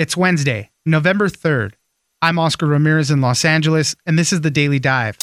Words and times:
It's 0.00 0.16
Wednesday, 0.16 0.70
November 0.86 1.28
3rd. 1.28 1.72
I'm 2.22 2.38
Oscar 2.38 2.64
Ramirez 2.64 3.10
in 3.10 3.20
Los 3.20 3.44
Angeles, 3.44 3.94
and 4.06 4.18
this 4.18 4.32
is 4.32 4.40
the 4.40 4.50
Daily 4.50 4.78
Dive. 4.78 5.18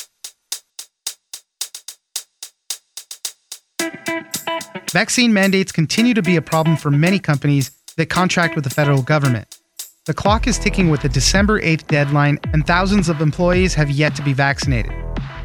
Vaccine 4.92 5.34
mandates 5.34 5.72
continue 5.72 6.14
to 6.14 6.22
be 6.22 6.36
a 6.36 6.44
problem 6.44 6.78
for 6.78 6.92
many 6.92 7.18
companies 7.18 7.72
that 7.96 8.12
contract 8.12 8.54
with 8.54 8.66
the 8.66 8.70
federal 8.70 9.02
government. 9.02 9.58
The 10.06 10.14
clock 10.14 10.46
is 10.46 10.60
ticking 10.60 10.92
with 10.92 11.02
the 11.02 11.10
December 11.10 11.60
8th 11.60 11.88
deadline, 11.88 12.38
and 12.54 12.68
thousands 12.68 13.10
of 13.10 13.20
employees 13.20 13.74
have 13.74 13.90
yet 13.90 14.14
to 14.18 14.22
be 14.22 14.34
vaccinated. 14.34 14.94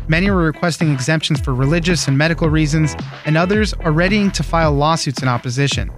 Many 0.08 0.28
are 0.28 0.36
requesting 0.36 0.92
exemptions 0.92 1.40
for 1.40 1.54
religious 1.54 2.06
and 2.06 2.18
medical 2.18 2.50
reasons, 2.50 2.94
and 3.24 3.38
others 3.38 3.72
are 3.72 3.92
readying 3.92 4.30
to 4.32 4.42
file 4.42 4.74
lawsuits 4.74 5.22
in 5.22 5.28
opposition. 5.28 5.90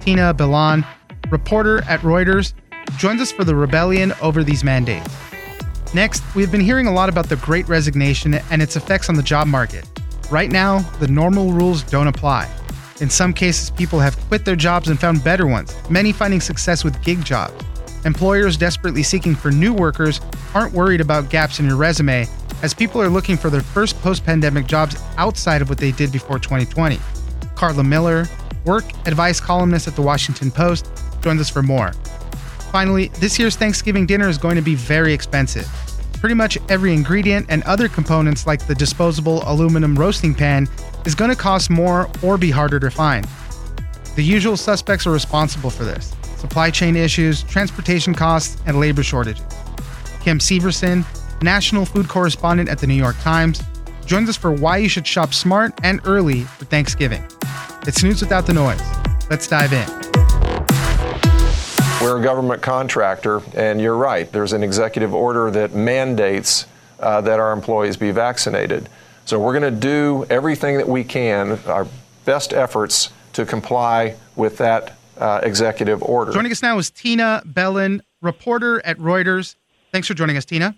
Tina 0.00 0.34
Bellon, 0.34 0.84
reporter 1.30 1.82
at 1.84 2.00
Reuters, 2.00 2.52
joins 2.98 3.20
us 3.20 3.32
for 3.32 3.44
the 3.44 3.54
rebellion 3.54 4.12
over 4.22 4.44
these 4.44 4.62
mandates. 4.62 5.14
Next, 5.94 6.22
we've 6.34 6.50
been 6.50 6.60
hearing 6.60 6.86
a 6.86 6.92
lot 6.92 7.08
about 7.08 7.28
the 7.28 7.36
great 7.36 7.68
resignation 7.68 8.34
and 8.34 8.60
its 8.60 8.76
effects 8.76 9.08
on 9.08 9.14
the 9.14 9.22
job 9.22 9.46
market. 9.46 9.88
Right 10.30 10.50
now, 10.50 10.80
the 10.98 11.08
normal 11.08 11.52
rules 11.52 11.82
don't 11.82 12.08
apply. 12.08 12.50
In 13.00 13.10
some 13.10 13.32
cases, 13.32 13.70
people 13.70 14.00
have 14.00 14.18
quit 14.28 14.44
their 14.44 14.56
jobs 14.56 14.88
and 14.88 14.98
found 14.98 15.22
better 15.22 15.46
ones, 15.46 15.74
many 15.90 16.12
finding 16.12 16.40
success 16.40 16.82
with 16.82 17.00
gig 17.02 17.24
jobs. 17.24 17.54
Employers 18.04 18.56
desperately 18.56 19.02
seeking 19.02 19.34
for 19.34 19.50
new 19.50 19.72
workers 19.72 20.20
aren't 20.54 20.72
worried 20.72 21.00
about 21.00 21.28
gaps 21.28 21.60
in 21.60 21.66
your 21.66 21.76
resume, 21.76 22.26
as 22.62 22.72
people 22.72 23.02
are 23.02 23.08
looking 23.08 23.36
for 23.36 23.50
their 23.50 23.60
first 23.60 24.00
post 24.00 24.24
pandemic 24.24 24.66
jobs 24.66 24.96
outside 25.18 25.60
of 25.60 25.68
what 25.68 25.78
they 25.78 25.92
did 25.92 26.10
before 26.10 26.38
2020. 26.38 26.98
Karla 27.54 27.84
Miller, 27.84 28.26
work 28.64 28.84
advice 29.06 29.40
columnist 29.40 29.86
at 29.86 29.94
the 29.94 30.02
Washington 30.02 30.50
Post, 30.50 30.90
joins 31.26 31.40
us 31.40 31.50
for 31.50 31.60
more. 31.60 31.90
Finally, 32.70 33.08
this 33.18 33.36
year's 33.36 33.56
Thanksgiving 33.56 34.06
dinner 34.06 34.28
is 34.28 34.38
going 34.38 34.54
to 34.54 34.62
be 34.62 34.76
very 34.76 35.12
expensive. 35.12 35.66
Pretty 36.20 36.36
much 36.36 36.56
every 36.68 36.92
ingredient 36.92 37.46
and 37.48 37.64
other 37.64 37.88
components, 37.88 38.46
like 38.46 38.64
the 38.68 38.76
disposable 38.76 39.42
aluminum 39.44 39.98
roasting 39.98 40.32
pan, 40.32 40.68
is 41.04 41.16
going 41.16 41.28
to 41.28 41.36
cost 41.36 41.68
more 41.68 42.08
or 42.22 42.38
be 42.38 42.52
harder 42.52 42.78
to 42.78 42.92
find. 42.92 43.26
The 44.14 44.22
usual 44.22 44.56
suspects 44.56 45.04
are 45.04 45.10
responsible 45.10 45.68
for 45.68 45.82
this 45.82 46.14
supply 46.36 46.70
chain 46.70 46.94
issues, 46.94 47.42
transportation 47.42 48.14
costs, 48.14 48.62
and 48.66 48.78
labor 48.78 49.02
shortages. 49.02 49.42
Kim 50.20 50.38
Severson, 50.38 51.04
national 51.42 51.84
food 51.86 52.08
correspondent 52.08 52.68
at 52.68 52.78
the 52.78 52.86
New 52.86 52.94
York 52.94 53.16
Times, 53.18 53.60
joins 54.04 54.28
us 54.28 54.36
for 54.36 54.52
why 54.52 54.76
you 54.76 54.88
should 54.88 55.08
shop 55.08 55.34
smart 55.34 55.74
and 55.82 56.00
early 56.04 56.42
for 56.42 56.66
Thanksgiving. 56.66 57.24
It's 57.82 58.04
news 58.04 58.20
without 58.20 58.46
the 58.46 58.52
noise. 58.52 58.80
Let's 59.28 59.48
dive 59.48 59.72
in. 59.72 60.05
We're 62.06 62.20
a 62.20 62.22
government 62.22 62.62
contractor, 62.62 63.42
and 63.56 63.80
you're 63.80 63.96
right. 63.96 64.30
There's 64.30 64.52
an 64.52 64.62
executive 64.62 65.12
order 65.12 65.50
that 65.50 65.74
mandates 65.74 66.66
uh, 67.00 67.20
that 67.22 67.40
our 67.40 67.52
employees 67.52 67.96
be 67.96 68.12
vaccinated. 68.12 68.88
So 69.24 69.40
we're 69.40 69.58
going 69.58 69.74
to 69.74 69.80
do 69.80 70.24
everything 70.30 70.76
that 70.76 70.88
we 70.88 71.02
can, 71.02 71.58
our 71.66 71.88
best 72.24 72.52
efforts 72.52 73.10
to 73.32 73.44
comply 73.44 74.14
with 74.36 74.56
that 74.58 74.96
uh, 75.18 75.40
executive 75.42 76.00
order. 76.00 76.30
Joining 76.30 76.52
us 76.52 76.62
now 76.62 76.78
is 76.78 76.90
Tina 76.90 77.42
Bellon, 77.44 78.00
reporter 78.22 78.80
at 78.86 78.96
Reuters. 78.98 79.56
Thanks 79.90 80.06
for 80.06 80.14
joining 80.14 80.36
us, 80.36 80.44
Tina. 80.44 80.76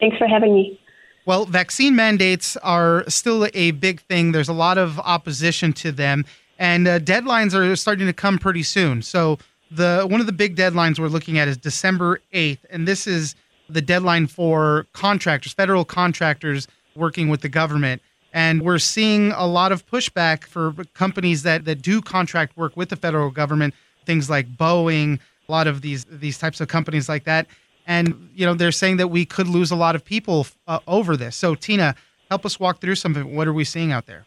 Thanks 0.00 0.16
for 0.16 0.26
having 0.26 0.54
me. 0.54 0.80
Well, 1.26 1.44
vaccine 1.44 1.94
mandates 1.94 2.56
are 2.62 3.04
still 3.08 3.46
a 3.52 3.72
big 3.72 4.00
thing. 4.00 4.32
There's 4.32 4.48
a 4.48 4.54
lot 4.54 4.78
of 4.78 4.98
opposition 5.00 5.74
to 5.74 5.92
them, 5.92 6.24
and 6.58 6.88
uh, 6.88 6.98
deadlines 6.98 7.52
are 7.52 7.76
starting 7.76 8.06
to 8.06 8.14
come 8.14 8.38
pretty 8.38 8.62
soon. 8.62 9.02
So, 9.02 9.38
the 9.70 10.06
one 10.08 10.20
of 10.20 10.26
the 10.26 10.32
big 10.32 10.56
deadlines 10.56 10.98
we're 10.98 11.08
looking 11.08 11.38
at 11.38 11.48
is 11.48 11.56
December 11.56 12.20
8th, 12.32 12.58
and 12.70 12.86
this 12.86 13.06
is 13.06 13.34
the 13.68 13.82
deadline 13.82 14.26
for 14.26 14.86
contractors, 14.92 15.52
federal 15.52 15.84
contractors 15.84 16.68
working 16.94 17.28
with 17.28 17.40
the 17.40 17.48
government. 17.48 18.02
And 18.32 18.62
we're 18.62 18.78
seeing 18.78 19.32
a 19.32 19.46
lot 19.46 19.72
of 19.72 19.86
pushback 19.86 20.44
for 20.44 20.72
companies 20.94 21.44
that, 21.44 21.64
that 21.66 21.82
do 21.82 22.02
contract 22.02 22.56
work 22.56 22.76
with 22.76 22.88
the 22.88 22.96
federal 22.96 23.30
government, 23.30 23.74
things 24.06 24.28
like 24.28 24.48
Boeing, 24.56 25.20
a 25.48 25.52
lot 25.52 25.66
of 25.66 25.82
these 25.82 26.04
these 26.06 26.38
types 26.38 26.60
of 26.60 26.68
companies 26.68 27.08
like 27.08 27.24
that. 27.24 27.46
And 27.86 28.30
you 28.34 28.46
know 28.46 28.54
they're 28.54 28.72
saying 28.72 28.96
that 28.96 29.08
we 29.08 29.24
could 29.24 29.46
lose 29.46 29.70
a 29.70 29.76
lot 29.76 29.94
of 29.94 30.04
people 30.04 30.46
uh, 30.66 30.80
over 30.86 31.16
this. 31.16 31.36
So 31.36 31.54
Tina, 31.54 31.94
help 32.28 32.44
us 32.44 32.58
walk 32.58 32.80
through 32.80 32.96
some 32.96 33.12
of 33.12 33.18
it. 33.18 33.26
What 33.28 33.46
are 33.46 33.52
we 33.52 33.64
seeing 33.64 33.92
out 33.92 34.06
there? 34.06 34.26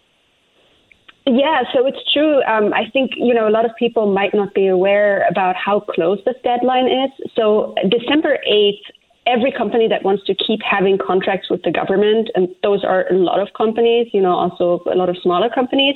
Yeah, 1.30 1.64
so 1.74 1.86
it's 1.86 2.00
true. 2.14 2.42
Um, 2.44 2.74
I 2.74 2.90
think 2.90 3.12
you 3.18 3.34
know 3.34 3.50
a 3.50 3.52
lot 3.52 3.66
of 3.66 3.72
people 3.78 4.12
might 4.12 4.34
not 4.34 4.54
be 4.54 4.68
aware 4.68 5.28
about 5.30 5.58
how 5.58 5.82
close 5.82 6.20
this 6.26 6.38
deadline 6.42 6.88
is. 6.88 7.12
So 7.36 7.76
December 7.90 8.40
eighth, 8.48 8.80
every 9.28 9.52
company 9.52 9.90
that 9.90 10.04
wants 10.04 10.24
to 10.28 10.36
keep 10.36 10.62
having 10.64 10.98
contracts 10.98 11.50
with 11.50 11.64
the 11.64 11.72
government, 11.72 12.30
and 12.34 12.48
those 12.64 12.86
are 12.86 13.12
a 13.12 13.14
lot 13.14 13.42
of 13.42 13.50
companies, 13.58 14.08
you 14.14 14.22
know, 14.22 14.32
also 14.32 14.82
a 14.90 14.96
lot 14.96 15.10
of 15.10 15.18
smaller 15.22 15.50
companies, 15.50 15.96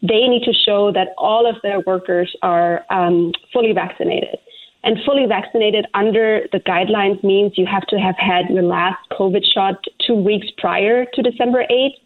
they 0.00 0.26
need 0.26 0.44
to 0.44 0.52
show 0.54 0.90
that 0.92 1.08
all 1.18 1.46
of 1.46 1.56
their 1.62 1.80
workers 1.80 2.34
are 2.40 2.86
um, 2.88 3.32
fully 3.52 3.72
vaccinated. 3.74 4.38
And 4.82 4.96
fully 5.04 5.26
vaccinated 5.26 5.84
under 5.92 6.48
the 6.52 6.60
guidelines 6.60 7.22
means 7.22 7.52
you 7.58 7.66
have 7.66 7.86
to 7.88 7.96
have 7.96 8.16
had 8.16 8.48
your 8.48 8.62
last 8.62 8.96
COVID 9.12 9.44
shot 9.52 9.84
two 10.06 10.14
weeks 10.14 10.46
prior 10.56 11.04
to 11.04 11.22
December 11.22 11.66
8th. 11.70 12.00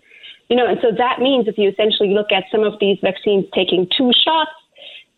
You 0.48 0.56
know, 0.56 0.66
and 0.66 0.78
so 0.82 0.88
that 0.96 1.20
means 1.20 1.48
if 1.48 1.56
you 1.56 1.70
essentially 1.70 2.10
look 2.10 2.30
at 2.30 2.44
some 2.52 2.62
of 2.62 2.74
these 2.78 2.98
vaccines 3.02 3.46
taking 3.54 3.88
two 3.96 4.10
shots, 4.12 4.50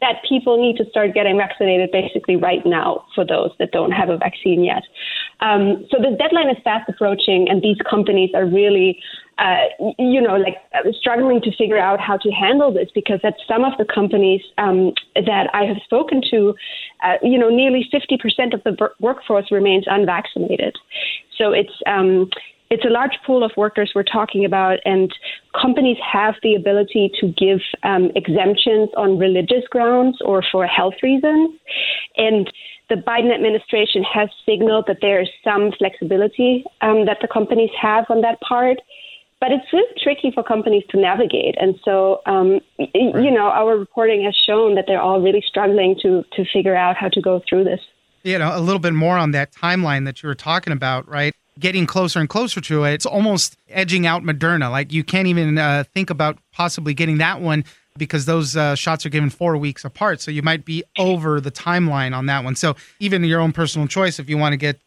that 0.00 0.16
people 0.28 0.60
need 0.60 0.76
to 0.76 0.88
start 0.90 1.14
getting 1.14 1.38
vaccinated 1.38 1.90
basically 1.90 2.36
right 2.36 2.64
now 2.66 3.04
for 3.14 3.24
those 3.24 3.50
that 3.58 3.70
don't 3.72 3.92
have 3.92 4.10
a 4.10 4.18
vaccine 4.18 4.62
yet. 4.62 4.82
Um, 5.40 5.86
so 5.90 5.96
the 5.98 6.14
deadline 6.16 6.50
is 6.50 6.56
fast 6.62 6.88
approaching, 6.88 7.48
and 7.48 7.62
these 7.62 7.78
companies 7.88 8.30
are 8.34 8.44
really, 8.44 9.00
uh, 9.38 9.64
you 9.98 10.20
know, 10.20 10.36
like 10.36 10.56
uh, 10.74 10.90
struggling 10.98 11.40
to 11.42 11.56
figure 11.56 11.78
out 11.78 11.98
how 11.98 12.18
to 12.18 12.30
handle 12.30 12.72
this 12.72 12.90
because 12.94 13.20
at 13.24 13.34
some 13.48 13.64
of 13.64 13.72
the 13.78 13.86
companies 13.86 14.42
um, 14.58 14.92
that 15.14 15.48
I 15.54 15.64
have 15.64 15.78
spoken 15.84 16.20
to, 16.30 16.54
uh, 17.02 17.14
you 17.22 17.38
know, 17.38 17.48
nearly 17.48 17.88
50% 17.92 18.52
of 18.52 18.62
the 18.64 18.90
workforce 19.00 19.50
remains 19.50 19.84
unvaccinated. 19.86 20.76
So 21.38 21.52
it's 21.52 21.72
um, 21.86 22.30
it's 22.70 22.84
a 22.84 22.88
large 22.88 23.16
pool 23.24 23.44
of 23.44 23.52
workers 23.56 23.92
we're 23.94 24.02
talking 24.02 24.44
about, 24.44 24.78
and 24.84 25.12
companies 25.60 25.98
have 26.00 26.34
the 26.42 26.54
ability 26.54 27.12
to 27.20 27.28
give 27.28 27.60
um, 27.82 28.10
exemptions 28.16 28.90
on 28.96 29.18
religious 29.18 29.64
grounds 29.70 30.18
or 30.24 30.42
for 30.50 30.66
health 30.66 30.94
reasons. 31.02 31.58
And 32.16 32.52
the 32.88 32.96
Biden 32.96 33.34
administration 33.34 34.02
has 34.02 34.28
signaled 34.44 34.86
that 34.88 34.98
there 35.00 35.20
is 35.20 35.28
some 35.44 35.72
flexibility 35.78 36.64
um, 36.80 37.06
that 37.06 37.18
the 37.20 37.28
companies 37.28 37.70
have 37.80 38.06
on 38.08 38.20
that 38.22 38.40
part. 38.40 38.78
But 39.38 39.52
it's 39.52 39.70
really 39.70 39.92
tricky 40.02 40.30
for 40.34 40.42
companies 40.42 40.84
to 40.90 40.98
navigate. 40.98 41.56
And 41.60 41.78
so, 41.84 42.22
um, 42.24 42.60
right. 42.78 42.90
you 42.94 43.30
know, 43.30 43.48
our 43.48 43.76
reporting 43.76 44.24
has 44.24 44.34
shown 44.34 44.76
that 44.76 44.86
they're 44.86 45.00
all 45.00 45.20
really 45.20 45.44
struggling 45.46 45.94
to, 46.00 46.24
to 46.32 46.44
figure 46.50 46.74
out 46.74 46.96
how 46.96 47.08
to 47.08 47.20
go 47.20 47.42
through 47.46 47.64
this. 47.64 47.80
You 48.24 48.38
know, 48.38 48.56
a 48.56 48.60
little 48.60 48.80
bit 48.80 48.94
more 48.94 49.18
on 49.18 49.32
that 49.32 49.52
timeline 49.52 50.06
that 50.06 50.22
you 50.22 50.28
were 50.28 50.34
talking 50.34 50.72
about, 50.72 51.06
right? 51.06 51.34
Getting 51.58 51.86
closer 51.86 52.20
and 52.20 52.28
closer 52.28 52.60
to 52.60 52.84
it. 52.84 52.92
It's 52.92 53.06
almost 53.06 53.56
edging 53.68 54.06
out 54.06 54.22
Moderna. 54.22 54.70
Like 54.70 54.92
you 54.92 55.04
can't 55.04 55.28
even 55.28 55.58
uh, 55.58 55.84
think 55.94 56.10
about 56.10 56.38
possibly 56.52 56.94
getting 56.94 57.18
that 57.18 57.40
one 57.40 57.64
because 57.96 58.26
those 58.26 58.56
uh, 58.56 58.74
shots 58.74 59.06
are 59.06 59.08
given 59.08 59.30
four 59.30 59.56
weeks 59.56 59.84
apart. 59.84 60.20
So 60.20 60.30
you 60.30 60.42
might 60.42 60.64
be 60.64 60.84
over 60.98 61.40
the 61.40 61.50
timeline 61.50 62.14
on 62.14 62.26
that 62.26 62.44
one. 62.44 62.54
So 62.54 62.76
even 63.00 63.24
your 63.24 63.40
own 63.40 63.52
personal 63.52 63.88
choice, 63.88 64.18
if 64.18 64.28
you 64.28 64.36
want 64.36 64.52
to 64.52 64.58
get, 64.58 64.80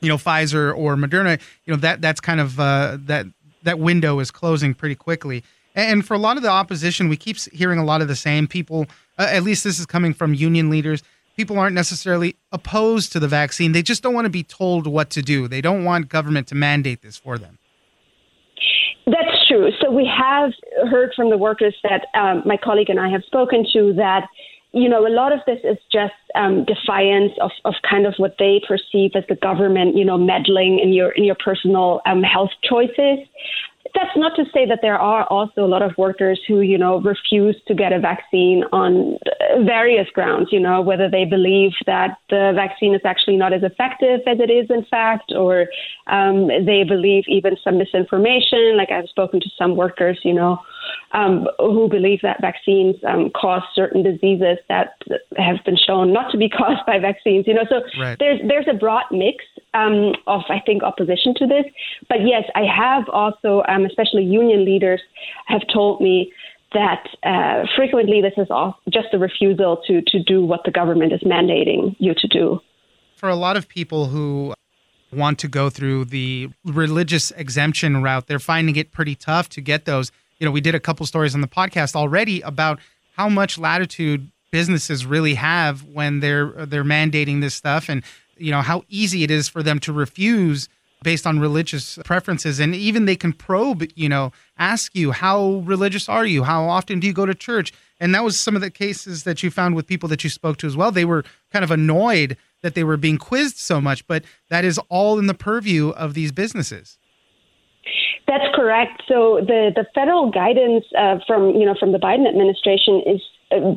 you 0.00 0.08
know, 0.08 0.16
Pfizer 0.16 0.76
or 0.76 0.96
Moderna, 0.96 1.40
you 1.64 1.72
know 1.72 1.80
that 1.80 2.00
that's 2.00 2.20
kind 2.20 2.40
of 2.40 2.58
uh, 2.58 2.98
that 3.00 3.26
that 3.64 3.78
window 3.78 4.18
is 4.18 4.30
closing 4.30 4.74
pretty 4.74 4.94
quickly. 4.94 5.42
And 5.74 6.06
for 6.06 6.14
a 6.14 6.18
lot 6.18 6.36
of 6.36 6.42
the 6.42 6.50
opposition, 6.50 7.08
we 7.08 7.16
keep 7.16 7.38
hearing 7.52 7.78
a 7.78 7.84
lot 7.84 8.02
of 8.02 8.08
the 8.08 8.16
same 8.16 8.46
people. 8.46 8.86
Uh, 9.18 9.28
at 9.30 9.42
least 9.42 9.64
this 9.64 9.78
is 9.78 9.86
coming 9.86 10.12
from 10.12 10.34
union 10.34 10.70
leaders 10.70 11.02
people 11.42 11.58
aren't 11.58 11.74
necessarily 11.74 12.36
opposed 12.52 13.10
to 13.10 13.18
the 13.18 13.26
vaccine. 13.26 13.72
They 13.72 13.82
just 13.82 14.00
don't 14.00 14.14
want 14.14 14.26
to 14.26 14.30
be 14.30 14.44
told 14.44 14.86
what 14.86 15.10
to 15.10 15.22
do. 15.22 15.48
They 15.48 15.60
don't 15.60 15.84
want 15.84 16.08
government 16.08 16.46
to 16.48 16.54
mandate 16.54 17.02
this 17.02 17.16
for 17.16 17.36
them. 17.36 17.58
That's 19.06 19.48
true. 19.48 19.70
So 19.80 19.90
we 19.90 20.06
have 20.06 20.52
heard 20.88 21.10
from 21.16 21.30
the 21.30 21.36
workers 21.36 21.74
that 21.82 22.06
um, 22.14 22.44
my 22.46 22.56
colleague 22.56 22.90
and 22.90 23.00
I 23.00 23.08
have 23.08 23.24
spoken 23.24 23.66
to 23.72 23.92
that 23.94 24.28
you 24.74 24.88
know, 24.88 25.06
a 25.06 25.12
lot 25.12 25.32
of 25.32 25.40
this 25.46 25.58
is 25.64 25.76
just 25.92 26.14
um, 26.34 26.64
defiance 26.64 27.32
of, 27.42 27.50
of 27.66 27.74
kind 27.88 28.06
of 28.06 28.14
what 28.16 28.36
they 28.38 28.62
perceive 28.66 29.10
as 29.14 29.22
the 29.28 29.34
government, 29.34 29.98
you 29.98 30.04
know, 30.04 30.16
meddling 30.16 30.78
in 30.82 30.94
your 30.94 31.10
in 31.10 31.24
your 31.24 31.36
personal 31.44 32.00
um, 32.06 32.22
health 32.22 32.52
choices 32.64 33.18
that's 33.94 34.16
not 34.16 34.36
to 34.36 34.44
say 34.54 34.64
that 34.66 34.78
there 34.80 34.98
are 34.98 35.26
also 35.26 35.64
a 35.64 35.66
lot 35.66 35.82
of 35.82 35.92
workers 35.98 36.40
who, 36.46 36.60
you 36.60 36.78
know, 36.78 37.00
refuse 37.00 37.56
to 37.66 37.74
get 37.74 37.92
a 37.92 37.98
vaccine 37.98 38.64
on 38.72 39.18
various 39.64 40.08
grounds, 40.14 40.48
you 40.52 40.60
know, 40.60 40.80
whether 40.80 41.10
they 41.10 41.24
believe 41.24 41.72
that 41.86 42.16
the 42.30 42.52
vaccine 42.54 42.94
is 42.94 43.00
actually 43.04 43.36
not 43.36 43.52
as 43.52 43.62
effective 43.62 44.20
as 44.26 44.38
it 44.38 44.50
is 44.50 44.70
in 44.70 44.84
fact, 44.84 45.32
or 45.34 45.66
um, 46.06 46.46
they 46.46 46.84
believe 46.84 47.24
even 47.26 47.56
some 47.62 47.78
misinformation. 47.78 48.76
Like 48.76 48.90
I've 48.90 49.08
spoken 49.08 49.40
to 49.40 49.50
some 49.58 49.76
workers, 49.76 50.18
you 50.22 50.34
know, 50.34 50.58
um, 51.12 51.46
who 51.58 51.88
believe 51.88 52.20
that 52.22 52.40
vaccines 52.40 52.96
um, 53.06 53.30
cause 53.30 53.62
certain 53.74 54.02
diseases 54.02 54.58
that 54.68 54.94
have 55.36 55.56
been 55.64 55.76
shown 55.76 56.12
not 56.12 56.30
to 56.30 56.38
be 56.38 56.48
caused 56.58 56.84
by 56.86 56.98
vaccines. 56.98 57.46
You 57.46 57.54
know, 57.54 57.66
so 57.68 57.82
right. 58.00 58.18
there's 58.18 58.40
there's 58.46 58.66
a 58.70 58.74
broad 58.74 59.04
mix 59.10 59.44
um, 59.74 60.14
of 60.26 60.42
I 60.48 60.60
think 60.64 60.82
opposition 60.82 61.34
to 61.36 61.46
this. 61.46 61.64
But 62.08 62.18
yes, 62.26 62.44
I 62.54 62.64
have 62.64 63.08
also, 63.08 63.62
um, 63.68 63.84
especially 63.84 64.24
union 64.24 64.64
leaders, 64.64 65.00
have 65.46 65.62
told 65.72 66.00
me 66.00 66.32
that 66.72 67.06
uh, 67.22 67.66
frequently 67.76 68.22
this 68.22 68.32
is 68.36 68.48
just 68.90 69.08
a 69.12 69.18
refusal 69.18 69.82
to 69.86 70.02
to 70.02 70.22
do 70.22 70.44
what 70.44 70.60
the 70.64 70.70
government 70.70 71.12
is 71.12 71.20
mandating 71.20 71.96
you 71.98 72.14
to 72.14 72.28
do. 72.28 72.60
For 73.16 73.28
a 73.28 73.36
lot 73.36 73.56
of 73.56 73.68
people 73.68 74.06
who 74.06 74.54
want 75.12 75.38
to 75.40 75.48
go 75.48 75.68
through 75.68 76.06
the 76.06 76.48
religious 76.64 77.30
exemption 77.32 78.02
route, 78.02 78.26
they're 78.26 78.38
finding 78.38 78.76
it 78.76 78.90
pretty 78.92 79.14
tough 79.14 79.48
to 79.50 79.60
get 79.60 79.84
those 79.84 80.10
you 80.42 80.46
know, 80.46 80.50
we 80.50 80.60
did 80.60 80.74
a 80.74 80.80
couple 80.80 81.06
stories 81.06 81.36
on 81.36 81.40
the 81.40 81.46
podcast 81.46 81.94
already 81.94 82.40
about 82.40 82.80
how 83.12 83.28
much 83.28 83.58
latitude 83.58 84.28
businesses 84.50 85.06
really 85.06 85.34
have 85.34 85.84
when 85.84 86.18
they're 86.18 86.66
they're 86.66 86.82
mandating 86.82 87.40
this 87.40 87.54
stuff 87.54 87.88
and 87.88 88.02
you 88.36 88.50
know 88.50 88.62
how 88.62 88.82
easy 88.88 89.24
it 89.24 89.30
is 89.30 89.48
for 89.48 89.62
them 89.62 89.78
to 89.80 89.92
refuse 89.92 90.68
based 91.02 91.26
on 91.26 91.40
religious 91.40 91.98
preferences. 92.04 92.60
And 92.60 92.74
even 92.74 93.06
they 93.06 93.16
can 93.16 93.32
probe 93.32 93.84
you 93.94 94.08
know 94.08 94.32
ask 94.58 94.94
you 94.94 95.12
how 95.12 95.62
religious 95.64 96.08
are 96.08 96.26
you? 96.26 96.44
How 96.44 96.64
often 96.64 97.00
do 97.00 97.06
you 97.06 97.12
go 97.12 97.26
to 97.26 97.34
church? 97.34 97.72
And 98.00 98.14
that 98.14 98.24
was 98.24 98.38
some 98.38 98.56
of 98.56 98.62
the 98.62 98.70
cases 98.70 99.24
that 99.24 99.42
you 99.42 99.50
found 99.50 99.76
with 99.76 99.86
people 99.86 100.08
that 100.08 100.24
you 100.24 100.30
spoke 100.30 100.56
to 100.58 100.66
as 100.66 100.76
well. 100.76 100.90
They 100.90 101.04
were 101.04 101.24
kind 101.52 101.64
of 101.64 101.70
annoyed 101.70 102.36
that 102.62 102.74
they 102.74 102.84
were 102.84 102.96
being 102.96 103.18
quizzed 103.18 103.58
so 103.58 103.80
much 103.80 104.06
but 104.06 104.24
that 104.48 104.64
is 104.64 104.78
all 104.88 105.18
in 105.18 105.26
the 105.26 105.34
purview 105.34 105.90
of 105.90 106.14
these 106.14 106.32
businesses. 106.32 106.98
That's 108.26 108.44
correct. 108.54 109.02
So 109.08 109.40
the, 109.46 109.72
the 109.74 109.84
federal 109.94 110.30
guidance 110.30 110.84
uh, 110.96 111.18
from 111.26 111.54
you 111.56 111.66
know 111.66 111.74
from 111.78 111.92
the 111.92 111.98
Biden 111.98 112.28
administration 112.28 113.02
is 113.06 113.20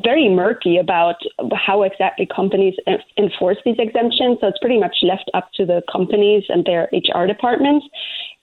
very 0.02 0.28
murky 0.28 0.78
about 0.78 1.16
how 1.54 1.82
exactly 1.82 2.26
companies 2.26 2.74
enforce 3.16 3.58
these 3.64 3.76
exemptions. 3.78 4.38
So 4.40 4.48
it's 4.48 4.58
pretty 4.58 4.78
much 4.78 4.96
left 5.02 5.30
up 5.34 5.50
to 5.54 5.66
the 5.66 5.82
companies 5.90 6.44
and 6.48 6.64
their 6.64 6.88
HR 6.92 7.26
departments. 7.26 7.86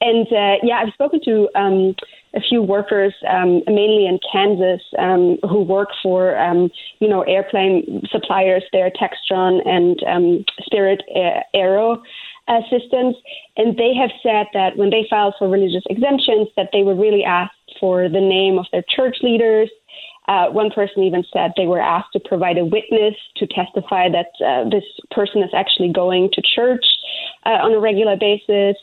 And 0.02 0.28
uh, 0.28 0.56
yeah, 0.64 0.82
I've 0.86 0.94
spoken 0.94 1.22
to 1.26 1.50
um, 1.56 1.96
a 2.36 2.42
few 2.42 2.62
workers, 2.62 3.14
um, 3.30 3.62
mainly 3.68 4.08
in 4.08 4.20
Kansas, 4.32 4.82
um, 4.98 5.38
who 5.50 5.62
work 5.62 5.90
for 6.02 6.38
um, 6.38 6.70
you 7.00 7.08
know 7.08 7.22
airplane 7.24 8.04
suppliers 8.12 8.64
there, 8.72 8.92
Textron 8.92 9.68
and 9.68 10.04
um, 10.04 10.46
Spirit 10.66 11.04
Aero 11.54 12.02
uh, 12.48 12.62
systems. 12.70 13.16
And 13.58 13.78
they 13.78 13.94
have 13.94 14.12
said 14.22 14.48
that 14.54 14.78
when 14.78 14.90
they 14.90 15.06
filed 15.10 15.36
for 15.38 15.48
religious 15.48 15.84
exemptions, 15.90 16.50
that 16.58 16.70
they 16.74 16.84
were 16.84 16.96
really 16.96 17.24
asked 17.24 17.54
for 17.80 18.10
the 18.10 18.22
name 18.22 18.58
of 18.58 18.66
their 18.72 18.84
church 18.96 19.18
leaders. 19.22 19.70
Uh, 20.28 20.48
one 20.50 20.72
person 20.72 21.04
even 21.04 21.24
said 21.34 21.52
they 21.58 21.68
were 21.68 21.82
asked 21.82 22.14
to 22.14 22.20
provide 22.20 22.58
a 22.58 22.66
witness 22.66 23.16
to 23.36 23.48
testify 23.48 24.10
that 24.10 24.32
uh, 24.46 24.70
this 24.70 24.84
person 25.12 25.44
is 25.44 25.50
actually 25.54 25.92
going 25.92 26.30
to 26.34 26.42
church 26.42 26.86
uh, 27.46 27.50
on 27.50 27.74
a 27.74 27.80
regular 27.80 28.16
basis. 28.16 28.78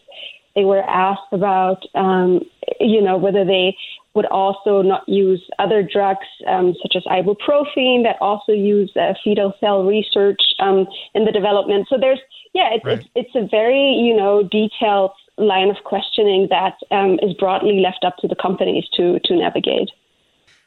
They 0.54 0.64
were 0.64 0.82
asked 0.82 1.32
about, 1.32 1.84
um, 1.94 2.40
you 2.80 3.00
know, 3.00 3.16
whether 3.16 3.44
they 3.44 3.76
would 4.14 4.26
also 4.26 4.82
not 4.82 5.08
use 5.08 5.42
other 5.58 5.82
drugs 5.82 6.26
um, 6.48 6.74
such 6.82 6.96
as 6.96 7.04
ibuprofen 7.04 8.02
that 8.02 8.16
also 8.20 8.52
use 8.52 8.90
uh, 8.96 9.14
fetal 9.22 9.54
cell 9.60 9.84
research 9.84 10.40
um, 10.58 10.86
in 11.14 11.24
the 11.24 11.32
development. 11.32 11.86
So 11.88 11.96
there's 11.98 12.18
yeah, 12.52 12.70
it's, 12.72 12.84
right. 12.84 12.98
it's, 12.98 13.08
it's 13.14 13.34
a 13.36 13.46
very, 13.48 13.92
you 13.92 14.16
know, 14.16 14.42
detailed 14.42 15.12
line 15.38 15.70
of 15.70 15.76
questioning 15.84 16.48
that 16.50 16.76
um, 16.90 17.18
is 17.22 17.34
broadly 17.34 17.80
left 17.80 18.04
up 18.04 18.16
to 18.18 18.28
the 18.28 18.34
companies 18.34 18.84
to, 18.96 19.20
to 19.24 19.36
navigate. 19.36 19.90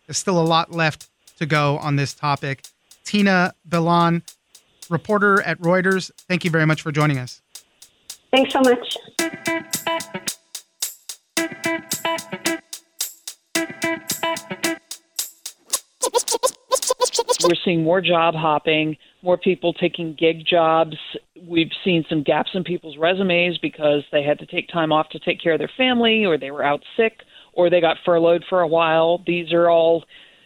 There's 0.08 0.18
still 0.18 0.40
a 0.40 0.44
lot 0.44 0.72
left 0.72 1.10
to 1.38 1.46
go 1.46 1.78
on 1.78 1.96
this 1.96 2.14
topic. 2.14 2.64
Tina 3.06 3.54
Bellon, 3.66 4.24
reporter 4.90 5.42
at 5.42 5.60
Reuters, 5.60 6.12
thank 6.28 6.44
you 6.44 6.52
very 6.52 6.66
much 6.66 6.82
for 6.82 6.92
joining 6.92 7.18
us. 7.18 7.42
Thanks 8.32 8.54
so 8.54 8.62
much. 8.62 8.98
We're 17.44 17.56
seeing 17.64 17.84
more 17.84 18.00
job 18.00 18.36
hopping, 18.36 18.96
more 19.22 19.38
people 19.38 19.74
taking 19.74 20.16
gig 20.16 20.46
jobs. 20.46 20.96
We've 21.46 21.72
seen 21.84 22.06
some 22.08 22.24
gaps 22.24 22.52
in 22.54 22.64
people's 22.64 22.98
resumes 22.98 23.58
because 23.58 24.04
they 24.14 24.24
had 24.24 24.40
to 24.40 24.46
take 24.46 24.70
time 24.70 24.94
off 24.94 25.10
to 25.10 25.20
take 25.20 25.42
care 25.42 25.54
of 25.54 25.60
their 25.60 25.72
family, 25.76 26.26
or 26.26 26.38
they 26.38 26.52
were 26.52 26.64
out 26.64 26.84
sick, 26.96 27.20
or 27.54 27.70
they 27.70 27.82
got 27.82 27.98
furloughed 28.06 28.44
for 28.50 28.62
a 28.62 28.68
while. 28.68 29.24
These 29.26 29.54
are 29.54 29.70
all 29.70 30.04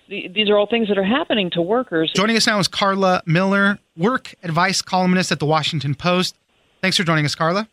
these 0.10 0.50
are 0.50 0.58
all 0.58 0.68
things 0.68 0.88
that 0.88 0.98
are 0.98 1.04
happening 1.04 1.50
to 1.52 1.62
workers. 1.62 2.12
Joining 2.16 2.38
us 2.38 2.48
now 2.48 2.60
is 2.60 2.68
Karla 2.68 3.22
Miller, 3.26 3.78
work 3.98 4.36
advice 4.44 4.82
columnist 4.82 5.32
at 5.32 5.40
the 5.40 5.46
Washington 5.46 5.96
Post. 5.96 6.38
Thanks 6.82 6.96
for 6.96 7.04
joining 7.04 7.26
us, 7.26 7.36
Karla. 7.36 7.68